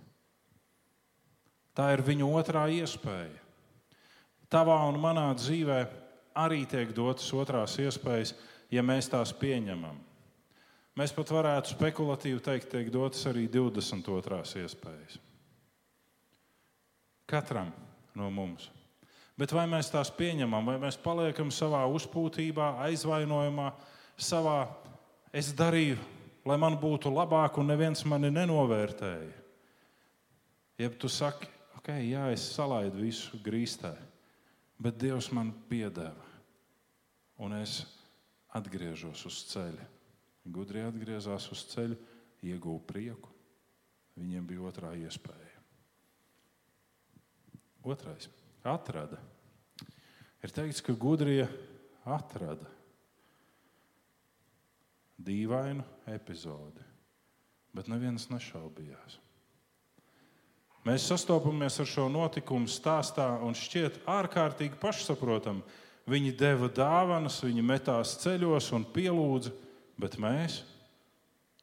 Tā 1.76 1.94
ir 1.96 2.04
viņu 2.04 2.28
otrā 2.36 2.66
iespēja. 2.76 3.40
Tavā 4.50 4.80
un 4.90 4.98
manā 5.00 5.30
dzīvē 5.38 5.80
arī 6.40 6.64
tiek 6.68 6.92
dotas 6.96 7.28
otrās 7.36 7.78
iespējas, 7.80 8.34
ja 8.74 8.84
mēs 8.86 9.12
tās 9.12 9.32
pieņemam. 9.36 10.00
Mēs 11.00 11.14
pat 11.16 11.30
varētu 11.32 11.76
spekulatīvi 11.78 12.42
teikt, 12.44 12.72
tiek 12.74 12.90
dotas 12.92 13.22
arī 13.30 13.46
22. 13.52 14.42
iespējas. 14.64 15.20
Katram 17.30 17.70
no 18.18 18.28
mums. 18.34 18.72
Bet 19.40 19.56
vai 19.56 19.66
mēs 19.72 19.88
tās 19.94 20.12
pieņemam, 20.12 20.66
vai 20.68 20.78
mēs 20.82 21.00
paliekam 21.00 21.52
savā 21.54 21.86
uzpūtībā, 21.88 22.74
aizvainojumā, 22.90 23.72
savā 24.20 24.62
es 25.32 25.54
darīju 25.56 26.00
lai 26.50 26.58
man 26.60 26.78
būtu 26.80 27.12
labāk 27.14 27.60
un 27.60 27.70
neviens 27.70 28.06
mani 28.08 28.32
nenovērtēja. 28.34 29.36
Jeb 30.80 30.96
tu 31.00 31.10
saki, 31.12 31.50
ok, 31.78 31.92
jā, 32.08 32.30
es 32.34 32.46
salaidu 32.56 33.02
visu 33.04 33.40
grīstē, 33.44 33.92
bet 34.80 35.00
Dievs 35.02 35.28
man 35.36 35.52
piedeva, 35.70 36.28
un 37.44 37.58
es 37.60 37.82
atgriežos 38.56 39.26
uz 39.28 39.42
ceļa. 39.52 39.88
Gudri 40.50 40.82
atgriezās 40.88 41.50
uz 41.52 41.66
ceļa, 41.74 41.98
ieguva 42.48 42.80
prieku. 42.88 43.30
Viņiem 44.18 44.48
bija 44.48 44.64
otrā 44.72 44.94
iespēja. 44.98 45.60
Otrais- 47.84 48.30
atrada. 48.64 49.20
Ir 50.44 50.54
teikts, 50.56 50.84
ka 50.84 50.96
gudrie 50.96 51.48
atrada 52.08 52.68
dīvainu 55.20 55.84
epizodi, 56.08 56.84
bet 57.76 57.90
neviens 57.92 58.30
nešaubījās. 58.32 59.20
Mēs 60.88 61.10
sastopamies 61.12 61.76
ar 61.84 61.90
šo 61.92 62.08
notikumu 62.12 62.70
stāstā 62.72 63.28
un 63.44 63.58
šķiet 63.58 64.00
ārkārtīgi 64.10 64.80
pašsaprotami. 64.80 65.62
Viņi 66.10 66.32
deva 66.40 66.70
dāvanas, 66.72 67.42
viņi 67.44 67.62
metās 67.62 68.16
ceļos 68.24 68.72
un 68.74 68.88
pielūdza, 68.96 69.52
bet 70.00 70.16
mēs, 70.18 70.62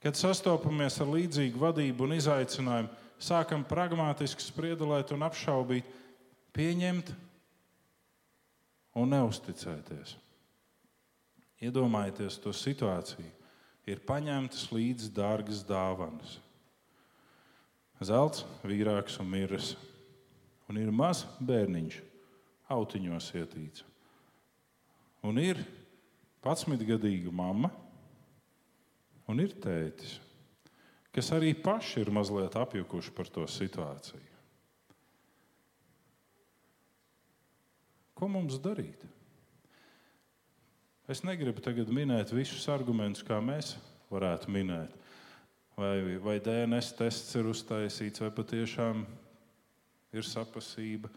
kad 0.05 0.15
sastopamies 0.21 1.01
ar 1.03 1.09
līdzīgu 1.11 1.59
vadību 1.59 2.07
un 2.07 2.15
izaicinājumu, 2.21 2.93
sākam 3.19 3.65
pragmatiski 3.67 4.45
spriedelēt 4.45 5.11
un 5.17 5.25
apšaubīt, 5.27 5.89
pieņemt 6.57 7.13
un 8.97 9.13
neusticēties. 9.13 10.17
Iedomājieties 11.65 12.41
to 12.41 12.53
situāciju. 12.57 13.29
Ir 13.87 14.03
paņemtas 14.03 14.67
līdzi 14.75 15.13
dārgas 15.15 15.63
dāvanas. 15.67 16.41
Zelts, 18.03 18.43
vīrāks 18.67 19.21
un 19.23 19.31
miris. 19.31 19.75
Un 20.67 20.81
ir 20.81 20.91
mazs 20.91 21.23
bērniņš, 21.47 22.01
autiņos 22.75 23.29
ietīts. 23.39 23.85
Un 25.27 25.39
ir 25.39 25.61
11-gadīga 26.43 27.31
mamma, 27.35 27.71
un 29.31 29.43
ir 29.43 29.55
tētis, 29.63 30.19
kas 31.15 31.31
arī 31.35 31.55
paši 31.59 32.03
ir 32.03 32.13
mazliet 32.15 32.59
apjukuši 32.59 33.15
par 33.15 33.31
to 33.33 33.47
situāciju. 33.51 34.36
Ko 38.17 38.31
mums 38.33 38.57
darīt? 38.65 39.03
Es 41.07 41.21
negribu 41.23 41.61
tagad 41.61 41.91
minēt 41.93 42.33
visus 42.33 42.65
argumentus, 42.73 43.23
kā 43.23 43.37
mēs 43.45 43.75
varētu 44.09 44.51
minēt. 44.51 44.95
Vai, 45.77 46.17
vai 46.25 46.39
DNS 46.41 46.95
tests 46.97 47.37
ir 47.37 47.51
uztaisīts, 47.51 48.23
vai 48.25 48.31
patiešām 48.33 49.03
ir 50.17 50.25
sapasība, 50.25 51.11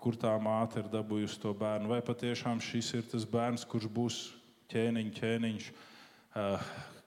kur 0.00 0.16
tā 0.16 0.32
māte 0.40 0.80
ir 0.80 0.88
dabūjusi 0.88 1.42
to 1.42 1.52
bērnu, 1.60 1.90
vai 1.92 2.00
patiešām 2.02 2.62
šis 2.64 2.94
ir 2.96 3.04
tas 3.10 3.26
bērns, 3.28 3.66
kurš 3.68 3.90
būs 3.92 4.20
ķēniņš, 4.72 5.18
ķēniņš. 5.18 5.66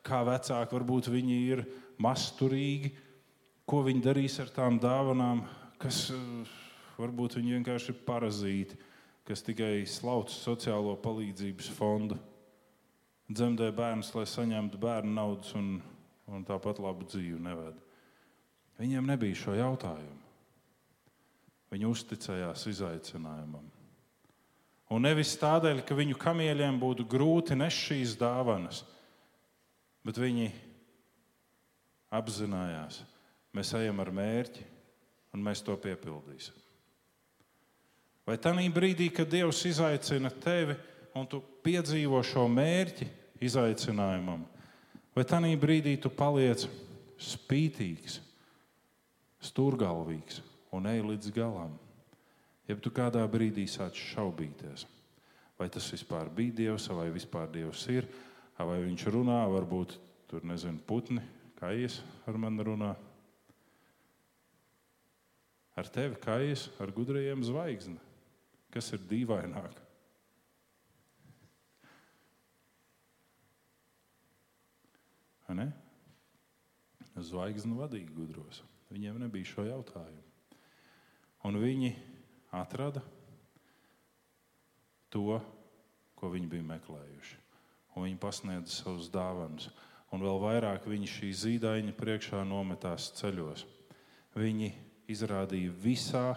Kā 0.05 0.19
vecāki 0.27 0.77
varbūt 0.77 1.09
viņi 1.09 1.39
ir 1.55 1.63
masturīgi, 2.05 2.93
ko 3.65 3.81
viņi 3.87 4.05
darīs 4.05 4.37
ar 4.45 4.53
tām 4.53 4.77
dāvanām, 4.83 5.41
kas 5.81 6.11
varbūt 7.01 7.39
viņi 7.39 7.57
vienkārši 7.57 7.95
ir 7.95 8.05
parazīti 8.05 8.79
kas 9.27 9.43
tikai 9.43 9.83
slauc 9.89 10.31
sociālo 10.31 10.93
palīdzības 11.03 11.67
fondu, 11.75 12.15
dzemdē 13.27 13.71
bērnus, 13.75 14.13
lai 14.15 14.23
saņemtu 14.29 14.79
bērnu 14.79 15.11
naudas 15.17 15.51
un, 15.59 15.77
un 16.31 16.45
tāpat 16.47 16.79
labu 16.79 17.07
dzīvi 17.09 17.41
neved. 17.43 17.81
Viņiem 18.79 19.09
nebija 19.09 19.35
šo 19.35 19.55
jautājumu. 19.57 20.21
Viņi 21.73 21.89
uzticējās 21.89 22.63
izaicinājumam. 22.71 23.65
Un 24.95 25.03
nevis 25.03 25.33
tādēļ, 25.41 25.81
ka 25.83 25.97
viņu 25.97 26.15
kamieļiem 26.21 26.77
būtu 26.79 27.03
grūti 27.11 27.57
nest 27.59 27.81
šīs 27.89 28.15
dāvanas, 28.19 28.85
bet 30.07 30.15
viņi 30.21 30.47
apzinājās, 32.15 33.01
mēs 33.51 33.73
ejam 33.75 33.99
ar 33.99 34.13
mērķi 34.15 34.63
un 35.35 35.43
mēs 35.43 35.65
to 35.65 35.75
piepildīsim. 35.83 36.55
Vai 38.27 38.35
tajā 38.35 38.67
brīdī, 38.75 39.07
kad 39.15 39.29
Dievs 39.31 39.61
izaicina 39.69 40.27
tevi 40.43 40.75
un 41.15 41.23
tu 41.31 41.39
piedzīvo 41.63 42.19
šo 42.27 42.43
mērķi 42.51 43.05
izaicinājumam, 43.47 44.41
vai 45.15 45.23
tajā 45.23 45.53
brīdī 45.61 45.93
tu 46.03 46.11
paliec 46.11 46.65
spītīgs, 47.23 48.19
stūrgalvīgs 49.47 50.41
un 50.75 50.89
ej 50.91 51.05
līdz 51.07 51.31
galam? 51.37 51.77
Ja 52.67 52.75
tu 52.75 52.91
kādā 52.91 53.21
brīdī 53.31 53.63
sāc 53.71 53.95
šaubīties, 53.95 54.83
vai 55.55 55.69
tas 55.71 55.87
vispār 55.87 56.27
bija 56.27 56.57
Dievs, 56.57 56.89
vai 56.91 57.07
vispār 57.15 57.47
Dievs 57.53 57.85
ir, 57.93 58.09
vai 58.59 58.81
viņš 58.81 59.05
runā, 59.13 59.39
varbūt 59.53 59.95
tur 60.27 60.43
nezinu, 60.43 60.81
putni, 60.83 61.23
kā 61.61 61.71
ies 61.71 62.01
ar 62.27 62.35
mani 62.35 62.67
runā. 62.67 62.91
Ar 65.79 65.87
tevi 65.95 66.19
kā 66.19 66.41
ies 66.43 66.67
ar 66.83 66.91
gudrajiem 66.91 67.45
zvaigznēm 67.47 68.06
kas 68.77 68.93
ir 68.93 69.03
dīvaināk. 69.09 69.83
Zvaigznes 77.17 77.77
vadīja 77.77 78.13
gudros. 78.13 78.61
Viņiem 78.93 79.17
nebija 79.23 79.49
šo 79.49 79.65
jautājumu. 79.67 80.21
Un 81.47 81.57
viņi 81.59 81.91
atrada 82.55 83.01
to, 85.13 85.39
ko 86.17 86.31
viņi 86.33 86.49
bija 86.51 86.67
meklējuši. 86.75 87.39
Un 87.95 88.07
viņi 88.07 88.19
pasniedza 88.21 88.73
savus 88.73 89.09
dāvanas. 89.13 89.71
Un 90.13 90.23
vēl 90.23 90.39
vairāk 90.43 90.85
viņi 90.87 91.09
šī 91.11 91.31
zīdaiņa 91.41 91.95
priekšā 91.97 92.43
nometās 92.47 93.09
ceļos. 93.17 93.65
Viņi 94.37 94.71
izrādīja 95.11 95.73
visā 95.83 96.27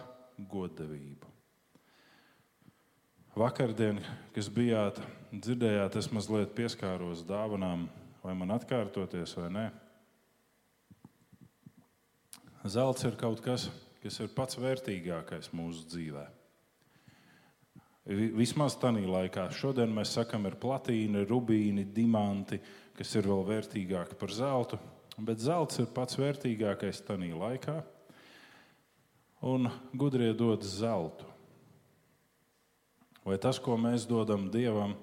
godavību. 0.50 1.29
Vakardien, 3.38 4.00
kas 4.34 4.48
bijāt, 4.50 4.96
dzirdējāt, 5.30 5.94
es 6.00 6.08
mazliet 6.10 6.50
pieskāros 6.56 7.22
dāvanām, 7.28 7.84
vai 8.24 8.34
man 8.34 8.50
atkārtoties 8.56 9.36
vai 9.38 9.46
nē. 9.54 9.66
Zelts 12.66 13.06
ir 13.06 13.14
kaut 13.20 13.38
kas, 13.44 13.68
kas 14.02 14.18
ir 14.20 14.32
pats 14.34 14.58
vērtīgākais 14.58 15.52
mūsu 15.54 15.86
dzīvē. 15.92 16.26
Vismaz 18.34 18.74
tādā 18.82 19.06
laikā. 19.06 19.46
Šodien 19.54 19.94
mēs 19.94 20.16
sakām, 20.18 20.48
ir 20.50 20.58
platīna, 20.58 21.22
rubīni, 21.30 21.86
diamanti, 21.86 22.58
kas 22.98 23.14
ir 23.14 23.30
vēl 23.30 23.46
vērtīgāki 23.46 24.18
par 24.18 24.34
zeltu. 24.34 24.80
Bet 25.22 25.38
zelts 25.38 25.78
ir 25.78 25.90
pats 25.94 26.18
vērtīgākais 26.18 27.04
tajā 27.06 27.36
laikā. 27.38 27.76
Un 29.46 29.70
gudrie 29.94 30.32
dod 30.34 30.66
zeltu. 30.66 31.30
Vai 33.26 33.36
tas, 33.40 33.60
ko 33.60 33.76
mēs 33.80 34.06
dodam 34.08 34.48
Dievam, 34.52 34.94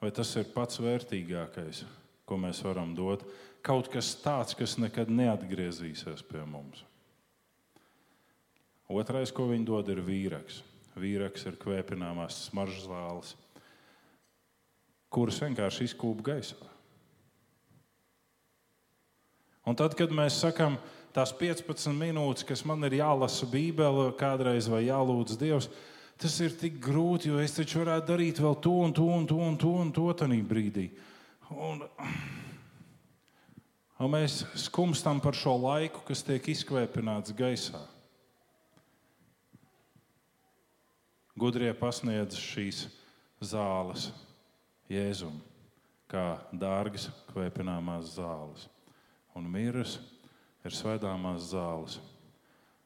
vai 0.00 0.12
tas 0.14 0.30
ir 0.38 0.46
pats 0.54 0.78
vērtīgākais, 0.82 1.82
ko 2.26 2.38
mēs 2.40 2.62
varam 2.66 2.94
dot? 2.94 3.24
Kaut 3.64 3.88
kas 3.90 4.12
tāds, 4.20 4.54
kas 4.58 4.76
nekad 4.78 5.10
neatgriezīsies 5.10 6.22
pie 6.28 6.44
mums. 6.46 6.84
Otrais, 8.92 9.32
ko 9.32 9.48
viņi 9.48 9.66
dod, 9.66 9.88
ir 9.88 10.02
vīraks. 10.04 10.60
Vīraks 11.00 11.48
ir 11.48 11.56
kvēpināmās 11.58 12.44
smaržas 12.50 12.84
zāles, 12.86 13.32
kuras 15.10 15.40
vienkārši 15.42 15.88
izkūp 15.88 16.20
gaisā. 16.26 16.60
Un 19.64 19.76
tad, 19.80 19.96
kad 19.96 20.12
mēs 20.12 20.36
sakām, 20.42 20.76
tās 21.16 21.32
15 21.34 21.96
minūtes, 21.96 22.44
kas 22.46 22.62
man 22.68 22.84
ir 22.84 22.98
jālasa 23.00 23.48
Bībele, 23.48 24.10
kādreiz 24.20 24.68
vai 24.68 24.84
jālūdz 24.84 25.38
Dievs, 25.40 25.70
tas 26.20 26.36
ir 26.44 26.54
tik 26.58 26.78
grūti, 26.82 27.30
jo 27.32 27.40
es 27.42 27.56
taču 27.56 27.82
varētu 27.82 28.08
darīt 28.12 28.40
vēl 28.42 28.56
to 28.62 28.74
un 28.86 28.94
to 28.96 29.06
un 29.10 29.26
to 29.26 29.38
un 29.40 29.58
to 29.60 29.72
un 29.82 29.92
to 29.94 30.06
tajā 30.20 30.40
brīdī. 30.48 30.88
Un, 31.54 31.82
un 34.00 34.12
mēs 34.12 34.42
skumstam 34.66 35.20
par 35.24 35.36
šo 35.38 35.56
laiku, 35.60 36.04
kas 36.08 36.24
tiek 36.26 36.46
izkvēpināts 36.54 37.34
gaisā. 37.36 37.82
Gudrie 41.34 41.72
pasniedz 41.74 42.38
šīs 42.38 42.84
zāles 43.42 44.12
Jēzum, 44.86 45.40
kā 46.06 46.36
dārgas 46.54 47.08
kvēpināmās 47.32 48.12
zāles. 48.14 48.68
Un 49.34 49.48
miras 49.50 49.96
ir 50.62 50.76
svētāmās 50.76 51.48
zāles, 51.50 51.98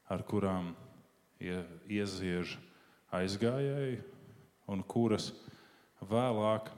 ar 0.09 0.25
kurām 0.25 0.71
ieziež 1.39 2.57
aizgājēji, 3.15 4.01
un 4.69 4.83
kuras 4.85 5.31
vēlāk, 6.05 6.69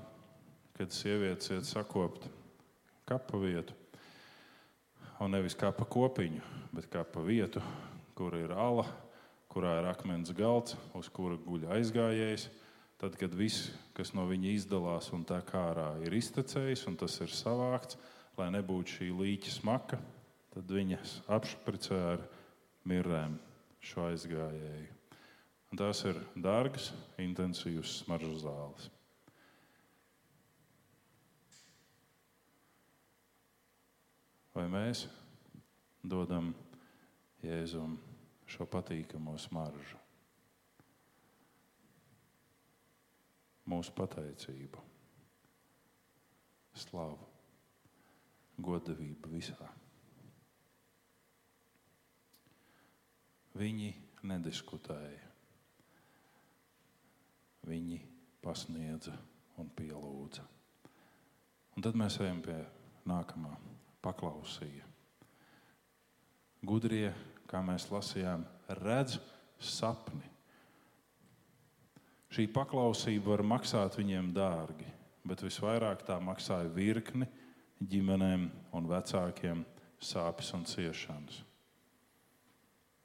kad 0.79 0.95
sievietes 0.95 1.51
iet 1.53 1.67
sakopt 1.69 2.29
kapa 3.09 3.41
vietu, 3.43 3.75
un 5.21 5.35
nevis 5.35 5.57
kā 5.59 5.73
pa 5.75 5.85
kopiņu, 5.85 6.43
bet 6.73 6.87
kā 6.93 7.03
pa 7.05 7.23
vietu, 7.27 7.63
kur 8.17 8.37
ir 8.39 8.55
ala, 8.55 8.87
kurā 9.51 9.81
ir 9.81 9.89
akmens 9.91 10.31
galds, 10.37 10.77
uz 10.95 11.11
kura 11.13 11.39
guļ 11.43 11.67
aizgājējs. 11.77 12.47
Tad, 13.01 13.17
kad 13.17 13.33
viss, 13.33 13.71
kas 13.97 14.13
no 14.13 14.27
viņa 14.29 14.51
izdalās 14.53 15.09
un 15.17 15.25
tā 15.25 15.39
kā 15.49 15.71
ārā 15.71 15.89
ir 16.05 16.15
iztecējis 16.19 16.85
un 16.91 16.99
tas 17.01 17.17
ir 17.25 17.33
savākts, 17.33 17.97
lai 18.37 18.51
nebūtu 18.53 18.99
šī 18.99 19.11
līķa 19.17 19.57
smaka, 19.57 19.99
tad 20.53 20.69
viņas 20.69 21.17
apšpricē 21.33 22.01
ar 22.13 22.25
mirrēm 22.89 23.41
šo 23.81 24.11
aizgājēju. 24.13 25.00
Un 25.71 25.79
tās 25.79 26.01
ir 26.03 26.17
dārgas, 26.35 26.89
intensīvas 27.23 28.01
smaržu 28.01 28.33
zāles. 28.43 28.89
Vai 34.51 34.67
mēs 34.67 35.05
dodam 36.03 36.51
Jēzum 37.45 37.95
šo 38.51 38.67
patīkamo 38.67 39.37
smaržu? 39.39 40.01
Mūsu 43.71 43.95
pateicību, 43.95 44.83
slavu, 46.83 47.31
godavību 48.59 49.37
visā. 49.39 49.71
Viņi 53.55 53.95
nediskutēja. 54.27 55.30
Viņi 57.69 58.01
pasniedza 58.41 59.13
un 59.61 59.69
pielūdza. 59.77 60.45
Un 61.77 61.85
tad 61.85 61.97
mēs 61.99 62.17
ejam 62.21 62.41
pie 62.45 62.57
nākamā 63.09 63.53
paklausīja. 64.05 64.87
Gudrie, 66.65 67.11
kā 67.49 67.61
mēs 67.65 67.89
lasījām, 67.93 68.45
redz 68.81 69.19
sapni. 69.61 70.27
Šī 72.31 72.47
paklausība 72.53 73.33
var 73.33 73.43
maksāt 73.57 73.97
viņiem 73.99 74.31
dārgi, 74.37 74.87
bet 75.27 75.43
visvairāk 75.43 76.05
tā 76.07 76.21
maksāja 76.23 76.71
virkni 76.73 77.27
ģimenēm 77.81 78.47
un 78.77 78.89
vecākiem 78.91 79.65
sāpes 80.01 80.53
un 80.57 80.67
ciešanas, 80.69 81.41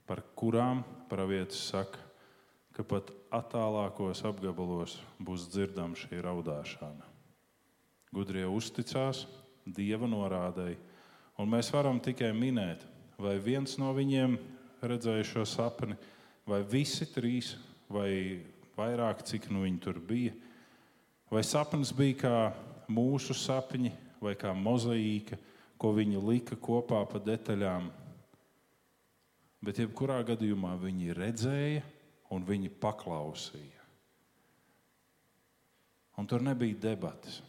par 0.07 0.21
kurām 0.37 0.83
pravietis 1.09 1.63
saka, 1.71 2.04
ka 2.75 2.83
pat 2.83 3.11
attālākos 3.31 4.25
apgabalos 4.27 4.97
būs 5.23 5.47
dzirdama 5.53 5.95
šī 5.95 6.19
raudāšana. 6.25 7.07
Gudrie 8.11 8.43
uzticās, 8.47 9.23
dieva 9.65 10.07
norādēji. 10.11 10.75
Un 11.39 11.51
mēs 11.51 11.71
varam 11.71 12.01
tikai 12.03 12.33
minēt, 12.35 12.83
vai 13.19 13.37
viens 13.39 13.77
no 13.79 13.93
viņiem 13.95 14.35
redzēja 14.83 15.27
šo 15.27 15.45
sapni, 15.47 15.95
vai 16.47 16.61
visi 16.67 17.07
trīs, 17.11 17.55
vai 17.91 18.43
vairāk, 18.75 19.23
cik 19.23 19.49
nu 19.51 19.63
viņi 19.63 19.81
tur 19.83 19.99
bija. 20.03 20.35
Vai 21.31 21.43
sapnis 21.47 21.95
bija 21.95 22.19
kā 22.21 22.37
mūsu 22.91 23.35
sapņi, 23.35 23.91
vai 24.19 24.35
kā 24.39 24.51
mozaīka, 24.55 25.39
ko 25.79 25.95
viņi 25.95 26.21
lika 26.27 26.59
kopā 26.59 27.01
pa 27.07 27.23
detaļām. 27.23 27.87
Bet 29.65 29.79
jebkurā 29.81 30.21
gadījumā 30.27 30.75
viņi 30.79 31.15
redzēja 31.17 31.83
un 32.33 32.45
viņi 32.45 32.71
paklausīja. 32.81 33.83
Un 36.15 36.27
tur 36.27 36.43
nebija 36.43 36.77
debatas. 36.87 37.41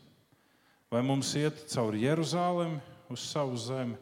Vai 0.91 1.03
mums 1.03 1.33
iet 1.39 1.65
cauri 1.71 2.05
Jeruzalemi 2.05 2.81
uz 3.11 3.23
savu 3.23 3.57
zemi 3.59 3.97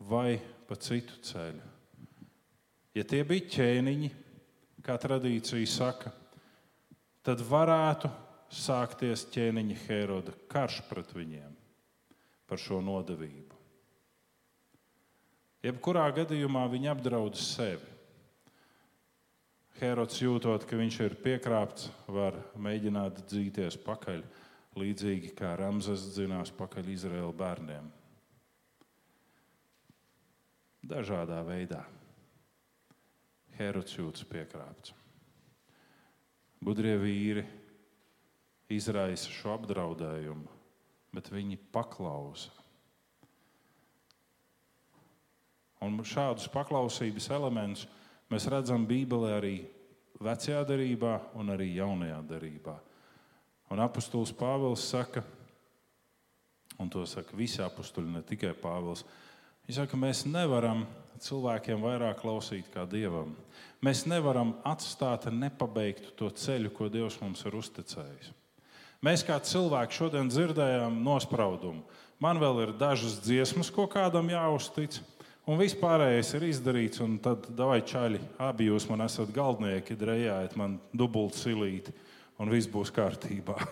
vai 0.00 0.38
pa 0.68 0.76
citu 0.76 1.16
ceļu? 1.24 1.64
Ja 2.96 3.04
tie 3.04 3.22
bija 3.28 3.48
ķēniņi, 3.56 4.12
kā 4.84 4.96
tradīcija 5.00 5.68
saka, 5.68 6.12
tad 7.26 7.42
varētu 7.44 8.08
sākties 8.52 9.26
ķēniņa 9.34 9.76
Heroda 9.86 10.32
karš 10.48 10.80
pret 10.88 11.12
viņiem 11.16 11.52
par 12.46 12.60
šo 12.62 12.78
nodevību. 12.84 13.56
Jebkurā 15.66 16.06
gadījumā 16.14 16.62
viņi 16.70 16.92
apdraud 16.92 17.36
sevi. 17.40 17.95
Herods 19.76 20.22
jūtot, 20.22 20.62
ka 20.64 20.76
viņš 20.78 20.96
ir 21.04 21.14
piekrāpts, 21.20 21.90
var 22.08 22.38
mēģināt 22.56 23.18
dzīties 23.28 23.76
pakaļ 23.84 24.22
līdzīgi 24.80 25.34
kā 25.36 25.50
Ramzes 25.60 26.06
dzinās 26.14 26.48
pakaļ 26.56 26.88
Izraēla 26.94 27.34
bērniem. 27.36 27.90
Dažādā 30.86 31.42
veidā. 31.44 31.82
Herods 33.58 33.98
jūtas 33.98 34.24
piekrāpts. 34.30 34.94
Gudrie 36.64 36.94
vīri 36.96 37.44
izraisa 38.72 39.28
šo 39.28 39.58
apdraudējumu, 39.58 40.48
bet 41.12 41.28
viņi 41.32 41.60
paklausa. 41.76 42.48
Un 45.84 46.00
šādus 46.00 46.48
paklausības 46.48 47.28
elementus 47.36 47.84
mēs 48.32 48.48
redzam 48.52 48.86
Bībelē 48.88 49.32
arī 49.36 49.56
vecajā 50.22 50.62
darbā 50.68 51.16
un 51.36 51.54
arī 51.54 51.72
jaunajā 51.76 52.20
darbā. 52.28 52.76
Un 53.70 53.82
apustulis 53.82 54.32
Pāvils 54.36 54.84
saka, 54.86 55.24
un 56.78 56.90
to 56.92 57.02
saka 57.06 57.36
visi 57.36 57.62
apustuli, 57.64 58.10
ne 58.12 58.22
tikai 58.22 58.54
Pāvils. 58.54 59.04
Viņš 59.66 59.80
saka, 59.80 59.90
ka 59.90 59.98
mēs 59.98 60.22
nevaram 60.30 60.84
cilvēkiem 61.22 61.82
vairāk 61.82 62.20
klausīt 62.20 62.68
kā 62.72 62.84
dievam. 62.88 63.34
Mēs 63.84 64.04
nevaram 64.08 64.54
atstāt 64.66 65.26
nepabeigtu 65.32 66.12
to 66.16 66.30
ceļu, 66.30 66.72
ko 66.74 66.88
Dievs 66.92 67.18
mums 67.20 67.42
ir 67.46 67.56
uzticējis. 67.58 68.32
Mēs 69.04 69.22
kā 69.26 69.36
cilvēki 69.42 69.98
šodien 69.98 70.30
dzirdējām 70.32 71.02
nospraudumu. 71.04 71.84
Man 72.22 72.40
vēl 72.40 72.62
ir 72.64 72.72
dažas 72.80 73.18
dziesmas, 73.20 73.68
ko 73.70 73.84
kādam 73.90 74.30
jāuztic, 74.32 74.96
un 75.46 75.58
viss 75.60 75.78
pārējais 75.78 76.32
ir 76.36 76.46
izdarīts. 76.50 77.02
Tad, 77.22 77.48
vai 77.56 77.80
čaļi, 77.86 78.20
abi 78.42 78.70
jūs 78.70 78.88
man 78.90 79.04
esat 79.06 79.32
galdnieki, 79.34 79.98
drejājiet 79.98 80.56
man 80.58 80.78
dubult 80.92 81.38
silīti 81.38 81.94
un 82.42 82.52
viss 82.52 82.70
būs 82.70 82.92
kārtībā. 82.94 83.56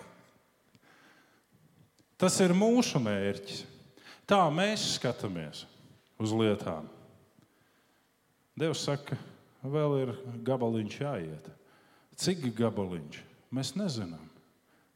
Tas 2.20 2.38
ir 2.40 2.54
mūsu 2.56 3.02
mērķis. 3.02 3.64
Tā 4.24 4.40
mēs 4.54 4.94
skatāmies 4.94 5.64
uz 6.22 6.32
lietām. 6.32 6.86
Dievs 8.56 8.84
saka, 8.86 9.18
vēl 9.60 9.98
ir 9.98 10.14
gabaliņš 10.46 10.96
jāiet. 11.02 11.50
Cik 12.16 12.46
gabaliņš? 12.56 13.18
Mēs 13.54 13.74
nezinām, 13.76 14.30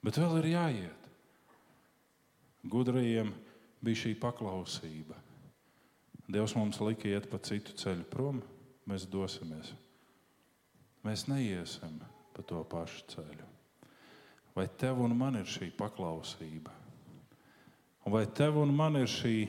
bet 0.06 0.16
vēl 0.18 0.38
ir 0.40 0.48
jāiet. 0.54 1.10
Gudrajiem 2.68 3.34
bija 3.84 4.04
šī 4.04 4.14
paklausība. 4.18 5.18
Dievs 6.28 6.52
mums 6.58 6.76
lika 6.84 7.08
iet 7.08 7.24
pa 7.30 7.38
citu 7.40 7.72
ceļu 7.72 8.04
prom, 8.12 8.42
mēs 8.88 9.06
dosimies. 9.08 9.70
Mēs 11.00 11.24
neiesim 11.30 11.94
pa 12.36 12.44
to 12.44 12.60
pašu 12.68 13.06
ceļu. 13.14 13.46
Vai 14.52 14.66
tev 14.68 15.00
un 15.00 15.14
man 15.16 15.38
ir 15.40 15.48
šī 15.48 15.70
paklausība? 15.78 16.74
Vai 18.08 18.26
tev 18.26 18.58
un 18.60 18.74
man 18.76 18.98
ir 19.00 19.08
šī 19.08 19.48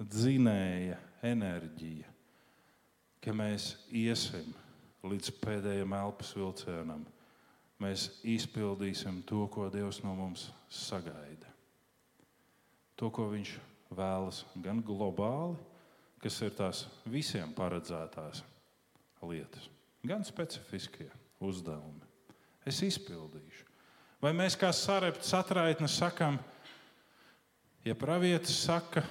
dzinēja 0.00 0.98
enerģija, 1.30 2.10
ka 3.22 3.34
mēs 3.36 3.74
iesim 3.94 4.50
līdz 5.06 5.34
pēdējiem 5.38 5.96
elpas 6.00 6.34
vilcienam? 6.34 7.06
Mēs 7.80 8.10
izpildīsim 8.26 9.22
to, 9.28 9.46
ko 9.52 9.70
Dievs 9.72 10.02
no 10.02 10.18
mums 10.18 10.50
sagaida. 10.68 11.48
To, 12.98 13.08
ko 13.08 13.30
Viņš 13.30 13.54
vēlas 13.90 14.44
gan 14.62 14.82
globāli, 14.84 15.58
kas 16.20 16.36
ir 16.44 16.54
tās 16.56 16.84
visiem 17.08 17.54
paredzētās 17.56 18.44
lietas, 19.24 19.66
gan 20.06 20.24
specifiskie 20.24 21.10
uzdevumi 21.40 22.10
es 22.68 22.80
izpildīšu. 22.84 23.66
Vai 24.20 24.32
mēs 24.36 24.56
kā 24.60 24.68
sarepta 24.76 25.24
satraitne 25.24 25.88
sakām, 25.88 26.36
ja 27.86 27.96
pravietis 27.96 28.58
saka, 28.66 29.02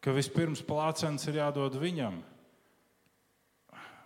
ka 0.00 0.14
vispirms 0.14 0.62
plācens 0.62 1.26
ir 1.26 1.40
jādod 1.40 1.74
viņam, 1.82 2.20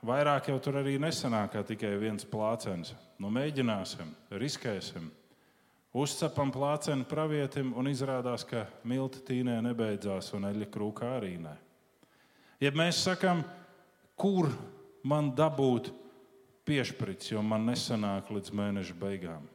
vairāk 0.06 0.48
jau 0.48 0.56
tur 0.64 0.80
arī 0.80 0.96
nesanāk 1.02 1.58
tikai 1.68 1.92
viens 2.00 2.24
plācens. 2.24 2.94
Nu, 3.20 3.28
mēģināsim, 3.28 4.14
riskēsim. 4.40 5.10
Uzcepam 5.90 6.52
plāceni 6.54 7.02
pravietim 7.08 7.72
un 7.74 7.88
izrādās, 7.90 8.44
ka 8.46 8.68
milti 8.86 9.24
tīnē 9.26 9.56
nebeidzās 9.64 10.28
un 10.38 10.46
eļļa 10.46 10.68
krūkā 10.70 11.16
arī 11.16 11.32
nē. 11.42 11.54
Ja 12.62 12.70
mēs 12.76 13.00
sakām, 13.08 13.40
kur 14.14 14.52
man 15.02 15.32
dabūt 15.34 15.90
piešprits, 16.68 17.32
jo 17.32 17.42
man 17.42 17.66
nesanāk 17.66 18.30
līdz 18.30 18.52
mēneša 18.54 18.94
beigām. 19.00 19.48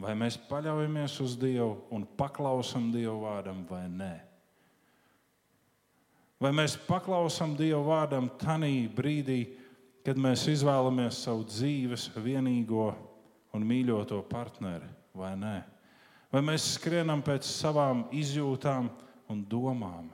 Vai 0.00 0.14
mēs 0.16 0.38
paļaujamies 0.48 1.18
uz 1.24 1.36
Dievu 1.40 1.74
un 1.92 2.06
paklausām 2.16 2.88
Dieva 2.92 3.16
vārdam 3.20 3.62
vai 3.68 3.84
nē? 3.88 4.14
Vai 6.40 6.52
mēs 6.56 6.76
paklausām 6.88 7.52
Dieva 7.56 7.82
vārdam 7.84 8.28
tajā 8.40 8.88
brīdī, 8.96 9.40
kad 10.04 10.16
mēs 10.20 10.44
izvēlamies 10.52 11.20
savu 11.24 11.44
dzīves 11.48 12.10
vienīgo 12.16 12.90
un 13.54 13.66
mīļoto 13.66 14.18
partneri, 14.30 14.88
vai 15.16 15.34
nē? 15.38 15.56
Vai 16.32 16.42
mēs 16.44 16.72
skrienam 16.76 17.22
pēc 17.24 17.46
savām 17.46 18.06
izjūtām 18.14 18.90
un 19.32 19.44
domām? 19.46 20.10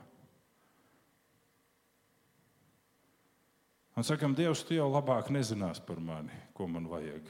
Un 3.93 4.05
sakam, 4.05 4.33
Dievs, 4.33 4.63
tu 4.65 4.77
jau 4.77 4.87
labāk 4.89 5.29
nezinās 5.33 5.81
par 5.85 5.99
mani, 6.01 6.33
ko 6.57 6.65
man 6.69 6.87
vajag. 6.89 7.27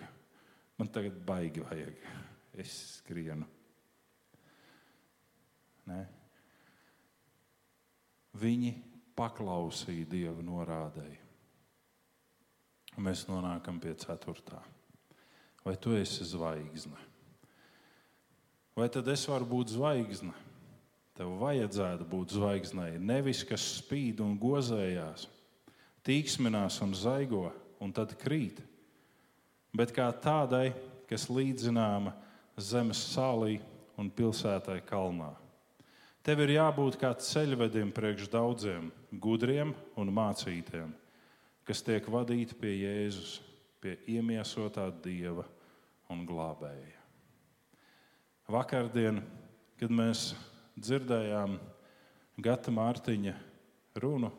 Man 0.79 0.91
tagad 0.91 1.17
baigi 1.27 1.63
vajag. 1.63 2.05
Es 2.59 2.75
skrienu. 2.99 3.47
Ne? 5.89 5.99
Viņi 8.39 8.71
paklausīja 9.17 10.07
Dieva 10.09 10.45
norādēji. 10.45 11.19
Un 12.93 13.07
mēs 13.09 13.25
nonākam 13.27 13.79
pie 13.81 13.95
ceturtā. 13.99 14.61
Vai 15.63 15.75
tu 15.79 15.95
esi 15.95 16.25
zvaigzne? 16.27 16.99
Vai 18.75 18.89
tad 18.91 19.07
es 19.13 19.23
varu 19.29 19.47
būt 19.47 19.75
zvaigzne? 19.75 20.33
Tev 21.13 21.35
vajadzētu 21.37 22.07
būt 22.09 22.33
zvaigznei, 22.33 22.97
nevis 22.97 23.43
kas 23.45 23.61
spīd 23.77 24.17
un 24.25 24.33
gozējās, 24.41 25.27
tīksminās 26.01 26.79
un 26.81 26.95
zaigo 26.97 27.51
un 27.83 27.93
tad 27.93 28.15
krīt, 28.17 28.57
bet 29.77 29.93
kā 29.93 30.07
tādai, 30.09 30.73
kas 31.05 31.29
līdzināma 31.29 32.15
zemes 32.57 32.97
sālī 33.13 33.59
un 34.01 34.09
pilsētai 34.09 34.79
kalnā. 34.89 35.29
Tev 36.25 36.41
ir 36.41 36.55
jābūt 36.55 36.97
kā 36.97 37.11
ceļvedim 37.19 37.93
priekš 37.93 38.29
daudziem, 38.33 38.89
gudriem 39.11 39.75
un 39.99 40.09
mācītiem, 40.15 40.89
kas 41.67 41.85
tiek 41.85 42.09
vadīti 42.09 42.57
pie 42.57 42.73
Jēzus, 42.79 43.37
pie 43.83 43.97
iemiesotā 44.15 44.87
dieva 45.03 45.43
un 46.11 46.23
glābēja. 46.27 47.01
Vakardien, 48.51 49.19
kad 49.79 49.91
mēs 49.91 50.31
dzirdējām 50.79 51.57
Gata 52.43 52.71
Mārtiņa 52.73 53.33
runu 53.99 54.31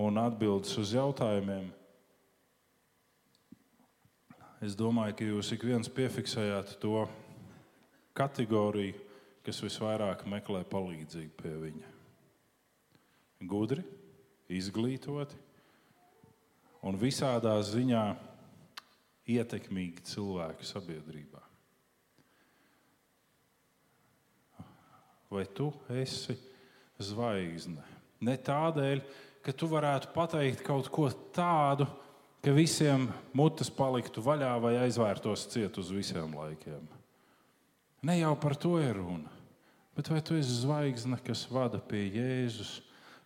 un 0.00 0.18
atbildes 0.20 0.72
uz 0.80 0.94
jautājumiem, 0.96 1.68
es 4.64 4.76
domāju, 4.76 5.16
ka 5.16 5.28
jūs 5.28 5.52
ik 5.56 5.64
viens 5.68 5.92
piefiksējāt 5.92 6.74
to 6.82 7.04
kategoriju, 8.16 8.96
kas 9.44 9.62
visvairāk 9.64 10.26
meklē 10.28 10.64
palīdzību 10.68 11.36
pie 11.40 11.54
viņa. 11.62 11.92
Gudri, 13.48 13.84
izglītoti 14.52 15.38
un 16.84 16.98
visādā 17.00 17.54
ziņā 17.64 18.04
ietekmīgi 19.36 20.04
cilvēki 20.10 20.66
sabiedrībā. 20.66 21.42
Vai 25.30 25.44
tu 25.54 25.70
esi 25.94 26.34
zvaigzne? 26.98 27.84
Ne 28.26 28.34
tādēļ, 28.36 29.02
ka 29.46 29.54
tu 29.54 29.68
varētu 29.70 30.10
pateikt 30.14 30.64
kaut 30.66 30.90
ko 30.92 31.06
tādu, 31.34 31.86
ka 32.42 32.52
visiem 32.56 33.06
mutes 33.36 33.70
paliktu 33.72 34.24
vaļā 34.24 34.52
vai 34.62 34.74
aizvērtos 34.82 35.46
ciet 35.52 35.78
uz 35.80 35.92
visiem 35.94 36.34
laikiem. 36.34 36.82
Ne 38.02 38.16
jau 38.18 38.32
par 38.40 38.56
to 38.56 38.78
ir 38.80 38.96
runa. 38.96 39.30
Bet 39.96 40.08
vai 40.08 40.22
tu 40.24 40.36
esi 40.38 40.62
zvaigzne, 40.62 41.18
kas 41.24 41.44
vada 41.50 41.80
pie 41.84 42.06
Jēzus, 42.14 42.78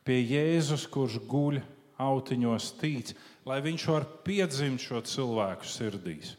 pie 0.05 0.19
Jēzus, 0.19 0.89
kurš 0.91 1.21
guļ 1.31 1.61
autiņos 2.01 2.71
tīc, 2.81 3.15
lai 3.47 3.61
viņš 3.65 3.87
var 3.93 4.07
piedzimt 4.27 4.83
šo 4.83 5.03
cilvēku 5.07 5.69
sirdīs? 5.69 6.35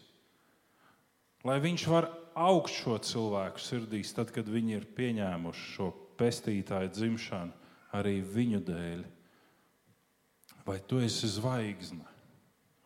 Lai 1.45 1.59
viņš 1.61 1.85
var 1.91 2.09
augt 2.35 2.73
šo 2.73 2.97
cilvēku 2.97 3.61
sirdīs, 3.61 4.15
tad, 4.17 4.33
kad 4.35 4.49
viņi 4.49 4.79
ir 4.79 4.89
pieņēmuši 4.97 5.67
šo 5.75 5.91
pestītāju 6.19 6.91
dzimšanu 6.95 7.53
arī 7.95 8.17
viņu 8.21 8.63
dēļ. 8.65 9.05
Vai 10.65 10.79
tu 10.89 10.99
esi 11.05 11.29
zvaigzne? 11.29 12.03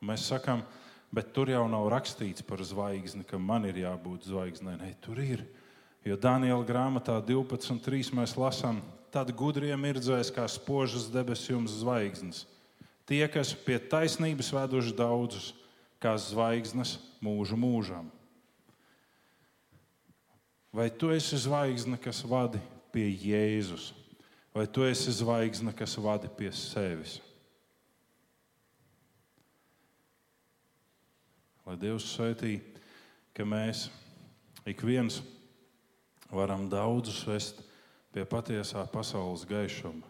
Mēs 0.03 0.27
sakām, 0.27 0.61
Bet 1.09 1.31
tur 1.33 1.49
jau 1.49 1.63
nav 1.65 1.87
rakstīts 1.89 2.45
par 2.45 2.61
zvaigzni, 2.61 3.23
ka 3.25 3.39
man 3.41 3.65
ir 3.65 3.81
jābūt 3.81 4.27
zvaigznei. 4.29 4.77
Nē, 4.77 4.91
tur 5.01 5.17
ir. 5.23 5.41
Jo 6.05 6.15
Daniela 6.21 6.61
grāmatā 6.65 7.17
12.3 7.25 8.13
mēs 8.15 8.35
lasām, 8.37 8.83
tad 9.09 9.33
gudriem 9.33 9.87
ir 9.89 9.97
dzēs 9.99 10.29
kā 10.35 10.45
spožas 10.47 11.09
debesu 11.11 11.55
jums 11.55 11.79
zvaigznes. 11.81 12.45
Tie, 13.09 13.23
kas 13.31 13.55
pie 13.65 13.79
taisnības 13.81 14.51
veduši 14.53 14.93
daudzus, 14.93 15.53
kā 15.97 16.13
zvaigznes 16.21 16.99
mūžu 17.25 17.57
mūžam. 17.59 18.07
Vai 20.69 20.91
tu 20.93 21.09
esi 21.09 21.39
zvaigzne, 21.41 21.97
kas 21.97 22.21
vadi 22.21 22.61
pie 22.93 23.07
Jēzus, 23.09 23.89
vai 24.53 24.67
tu 24.69 24.85
esi 24.85 25.11
zvaigzne, 25.11 25.73
kas 25.73 25.97
vadi 25.97 26.29
pie 26.29 26.51
sevis? 26.53 27.17
Lai 31.65 31.75
Dievs 31.77 32.05
svētī, 32.13 32.59
ka 33.33 33.45
mēs 33.45 33.87
ik 34.69 34.85
viens 34.85 35.19
varam 36.29 36.69
daudzus 36.69 37.25
vest 37.25 37.61
pie 38.13 38.25
patiesā 38.25 38.85
pasaules 38.89 39.45
gaišuma. 39.49 40.08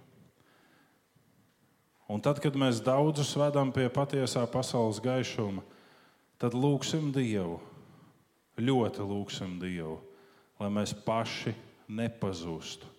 Un 2.09 2.21
tad, 2.25 2.39
kad 2.41 2.55
mēs 2.57 2.81
daudzus 2.81 3.35
vedam 3.37 3.69
pie 3.73 3.85
patiesā 3.93 4.41
pasaules 4.49 4.97
gaišuma, 5.03 5.61
tad 6.41 6.55
lūgsim 6.57 7.11
Dievu, 7.13 7.59
ļoti 8.57 9.05
lūgsim 9.05 9.59
Dievu, 9.61 9.99
lai 10.57 10.71
mēs 10.73 10.95
paši 11.05 11.53
nepazustu. 11.93 12.89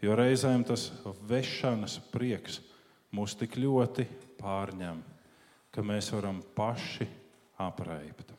Jo 0.00 0.16
reizēm 0.16 0.64
tas 0.64 0.88
vešanas 1.28 1.98
prieks 2.12 2.62
mūs 3.12 3.36
tik 3.36 3.58
ļoti 3.60 4.06
pārņem, 4.40 5.04
ka 5.72 5.84
mēs 5.84 6.10
varam 6.16 6.40
paši 6.56 7.06
apraipt 7.60 8.32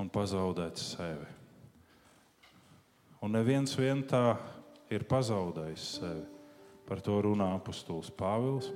un 0.00 0.08
pazaudēt 0.08 0.80
sevi. 0.80 1.28
Un 3.20 3.36
neviens 3.36 3.76
vien 3.76 4.00
tā 4.08 4.38
ir 4.88 5.04
pazaudējis 5.08 5.88
sevi. 6.00 6.22
Par 6.88 7.02
to 7.04 7.20
runā 7.22 7.52
apustulis 7.54 8.08
Pāvils, 8.10 8.70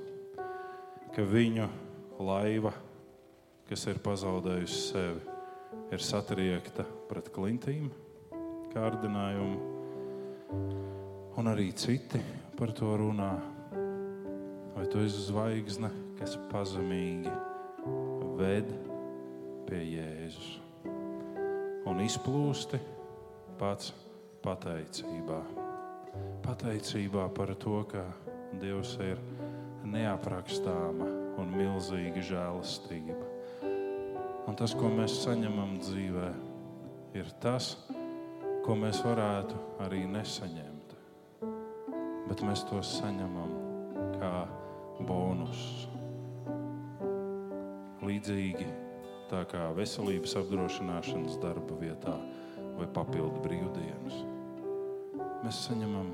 ka 1.15 1.23
viņu 1.23 1.65
laiva, 2.19 2.73
kas 3.69 3.85
ir 3.87 4.01
pazaudējusi 4.03 4.79
sevi, 4.89 5.21
ir 5.95 6.03
satriekta 6.03 6.83
pret 7.07 7.29
klintīm, 7.31 7.87
kārdinājumu. 8.73 9.71
Un 11.39 11.51
arī 11.51 11.69
citi 11.75 12.19
par 12.59 12.73
to 12.75 12.91
runā. 12.99 13.31
Vai 14.75 14.83
tu 14.91 14.99
esi 15.03 15.23
zvaigzne, 15.29 15.87
kas 16.19 16.35
pazemīgi 16.51 17.31
ved 18.35 18.75
pie 19.69 19.81
Jēzus 19.95 20.49
un 21.87 22.01
izplūsti 22.03 22.81
pats 23.59 23.93
pateicībā. 24.43 25.39
Pateicībā 26.43 27.29
par 27.35 27.55
to, 27.59 27.79
ka 27.87 28.03
Dievs 28.59 28.97
ir 29.03 29.19
neaprakstāma 29.89 31.07
un 31.39 31.53
milzīga 31.55 32.23
žēlastība. 32.25 33.25
Un 34.45 34.57
tas, 34.57 34.75
ko 34.77 34.89
mēs 34.93 35.17
saņemam 35.23 35.77
dzīvē, 35.81 36.29
ir 37.17 37.31
tas, 37.41 37.73
ko 38.65 38.77
mēs 38.77 39.01
varētu 39.05 39.57
arī 39.85 40.03
nesaņemt. 40.09 40.95
Bet 42.25 42.41
mēs 42.45 42.65
to 42.69 42.81
saņemam 42.85 43.51
kā 44.17 44.33
bonusu. 45.05 45.91
Līdzīgi 48.05 48.67
tā 49.31 49.41
kā 49.49 49.67
veselības 49.77 50.35
apdrošināšanas 50.41 51.39
darba 51.41 51.77
vietā 51.81 52.13
vai 52.77 52.85
papildu 52.93 53.41
brīvdienas. 53.45 54.21
Mēs 55.45 55.65
saņemam 55.67 56.13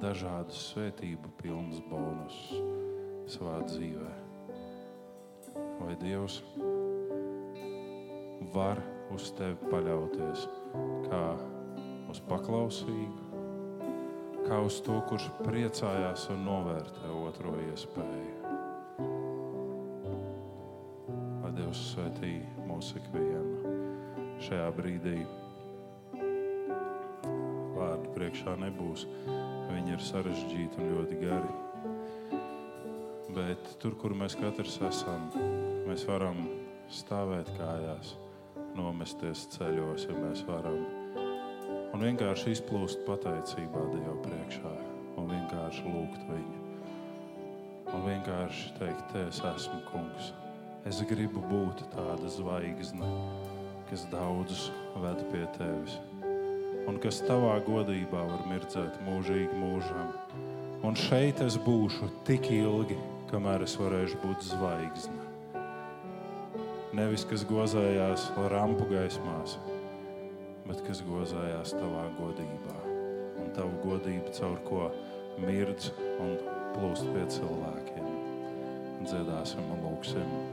dažādus 0.00 0.70
svētību 0.72 1.32
pilnus 1.40 1.80
bonusus 1.88 2.77
savā 3.30 3.60
dzīvē. 3.66 4.10
Vai 5.78 5.94
Dievs 6.00 6.40
var 8.54 8.80
uz 9.14 9.30
tevi 9.38 9.70
paļauties 9.70 10.46
kā 11.06 11.22
uz 12.08 12.20
paklausīgu, 12.28 13.42
kā 14.48 14.60
uz 14.64 14.80
to, 14.84 14.98
kurš 15.10 15.30
priecājās 15.44 16.28
un 16.34 16.44
novērtē 16.48 17.12
otro 17.22 17.56
iespēju? 17.68 18.36
Dievs 21.58 21.80
svētī 21.90 22.36
mūsu 22.68 23.00
ikvienu 23.00 23.74
šajā 24.46 24.70
brīdī. 24.76 25.18
priekšā 28.18 28.56
nebūs. 28.58 29.06
Viņi 29.70 29.94
ir 29.94 30.02
sarežģīti 30.02 30.82
un 30.82 30.92
ļoti 30.96 31.18
gari. 31.22 31.67
Bet 33.38 33.68
tur, 33.78 33.94
kur 33.94 34.10
mēs 34.18 34.34
katrs 34.34 34.80
esam, 34.82 35.28
mēs 35.86 36.02
varam 36.08 36.40
stāvēt 36.90 37.46
kājās, 37.54 38.16
nomesties 38.74 39.44
ceļos, 39.52 40.08
ja 40.08 40.14
mēs 40.16 40.40
varam. 40.48 40.80
Un 41.94 42.02
vienkārši 42.02 42.56
izplūst 42.56 43.04
pateicībā 43.06 43.82
Dieva 43.92 44.16
priekšā 44.24 44.72
un 45.20 45.30
vienkārši 45.30 45.84
lūgt 45.86 46.24
viņu. 46.32 46.62
Un 47.94 48.02
vienkārši 48.08 48.72
teikt, 48.80 49.04
te 49.12 49.22
es 49.28 49.38
esmu 49.52 49.78
kungs. 49.92 50.32
Es 50.88 50.98
gribu 51.06 51.44
būt 51.46 51.84
tāda 51.94 52.32
zvaigzne, 52.34 53.12
kas 53.90 54.02
daudzus 54.10 54.72
ved 54.98 55.22
pie 55.30 55.44
tevis. 55.54 56.00
Un 56.90 56.98
kas 57.04 57.22
tavā 57.22 57.54
godībā 57.68 58.24
var 58.32 58.42
mirdzēt 58.50 58.98
mūžīgi 59.06 59.62
mūžam. 59.62 60.10
Un 60.82 60.98
šeit 60.98 61.38
es 61.44 61.54
būšu 61.62 62.10
tik 62.26 62.50
ilgi, 62.54 62.98
kamēr 63.28 63.64
es 63.66 63.76
varēšu 63.78 64.20
būt 64.22 64.44
zvaigzne. 64.48 65.24
Nevis 66.96 67.26
kas 67.28 67.44
gozējās 67.48 68.30
lampu 68.52 68.88
gaismās, 68.88 69.58
bet 70.66 70.80
kas 70.86 71.02
gozējās 71.06 71.74
tavā 71.76 72.06
godībā. 72.18 72.76
Un 73.38 73.52
tavu 73.56 73.82
godību 73.84 74.32
caur 74.38 74.60
ko 74.66 74.88
mirdz 75.44 75.92
un 76.18 76.38
plūst 76.76 77.10
pie 77.12 77.26
cilvēkiem. 77.36 78.08
Dziedāsim 79.04 79.68
un 79.76 79.84
lūksim. 79.84 80.47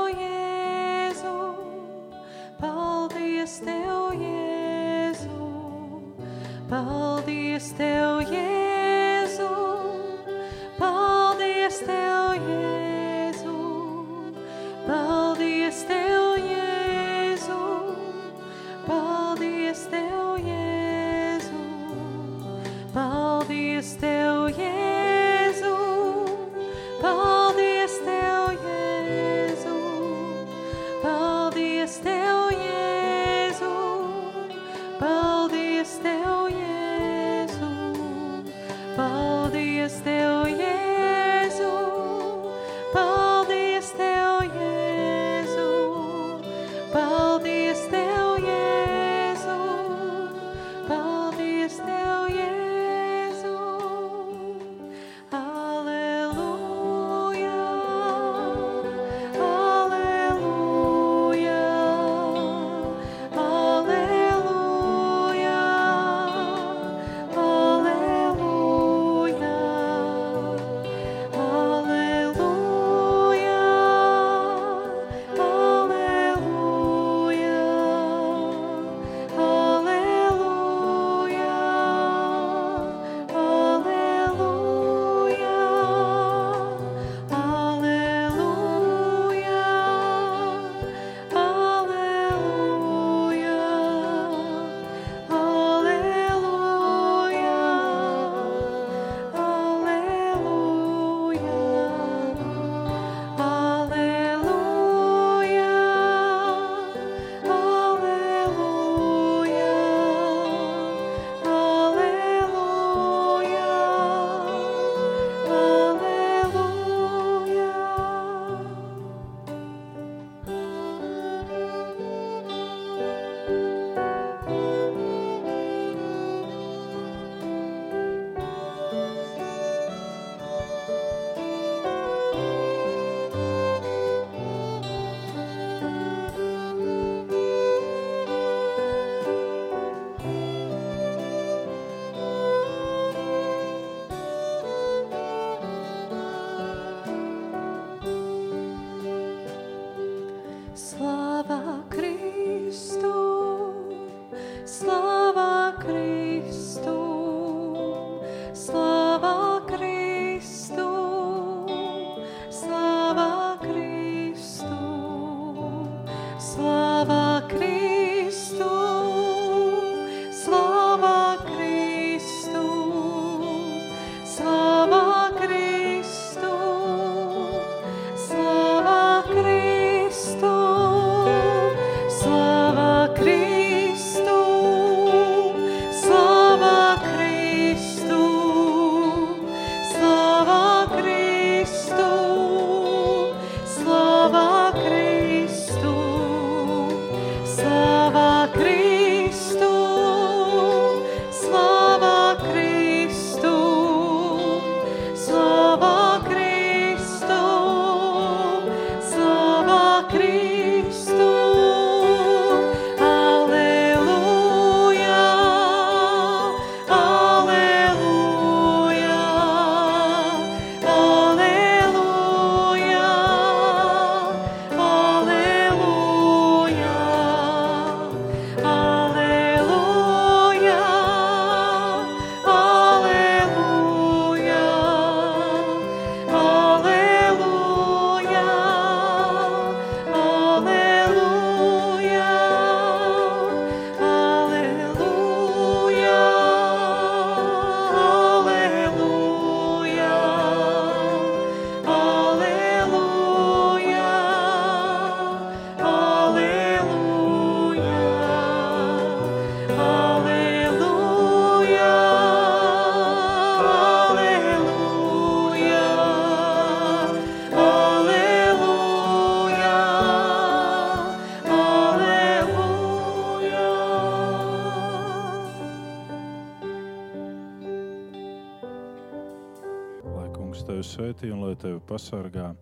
svētī 281.19 281.33
un 281.35 281.41
lai 281.43 281.55
tevi 281.59 281.79
pasargā. 281.83 282.55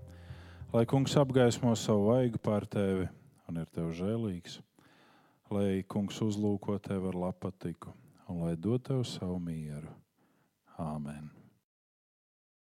Lai 0.74 0.86
kungs 0.90 1.14
apgaismo 1.16 1.76
savu 1.78 2.08
vaigu 2.10 2.40
pār 2.42 2.66
tevi 2.66 3.08
un 3.48 3.58
ir 3.62 3.68
tev 3.70 3.92
žēlīgs. 3.94 4.62
Lai 5.52 5.84
kungs 5.88 6.18
uzlūko 6.22 6.80
tevi 6.82 7.08
ar 7.08 7.16
lapatiku 7.16 7.94
un 8.28 8.42
lai 8.42 8.56
dod 8.56 8.82
tev 8.82 9.04
savu 9.06 9.38
mieru. 9.40 9.94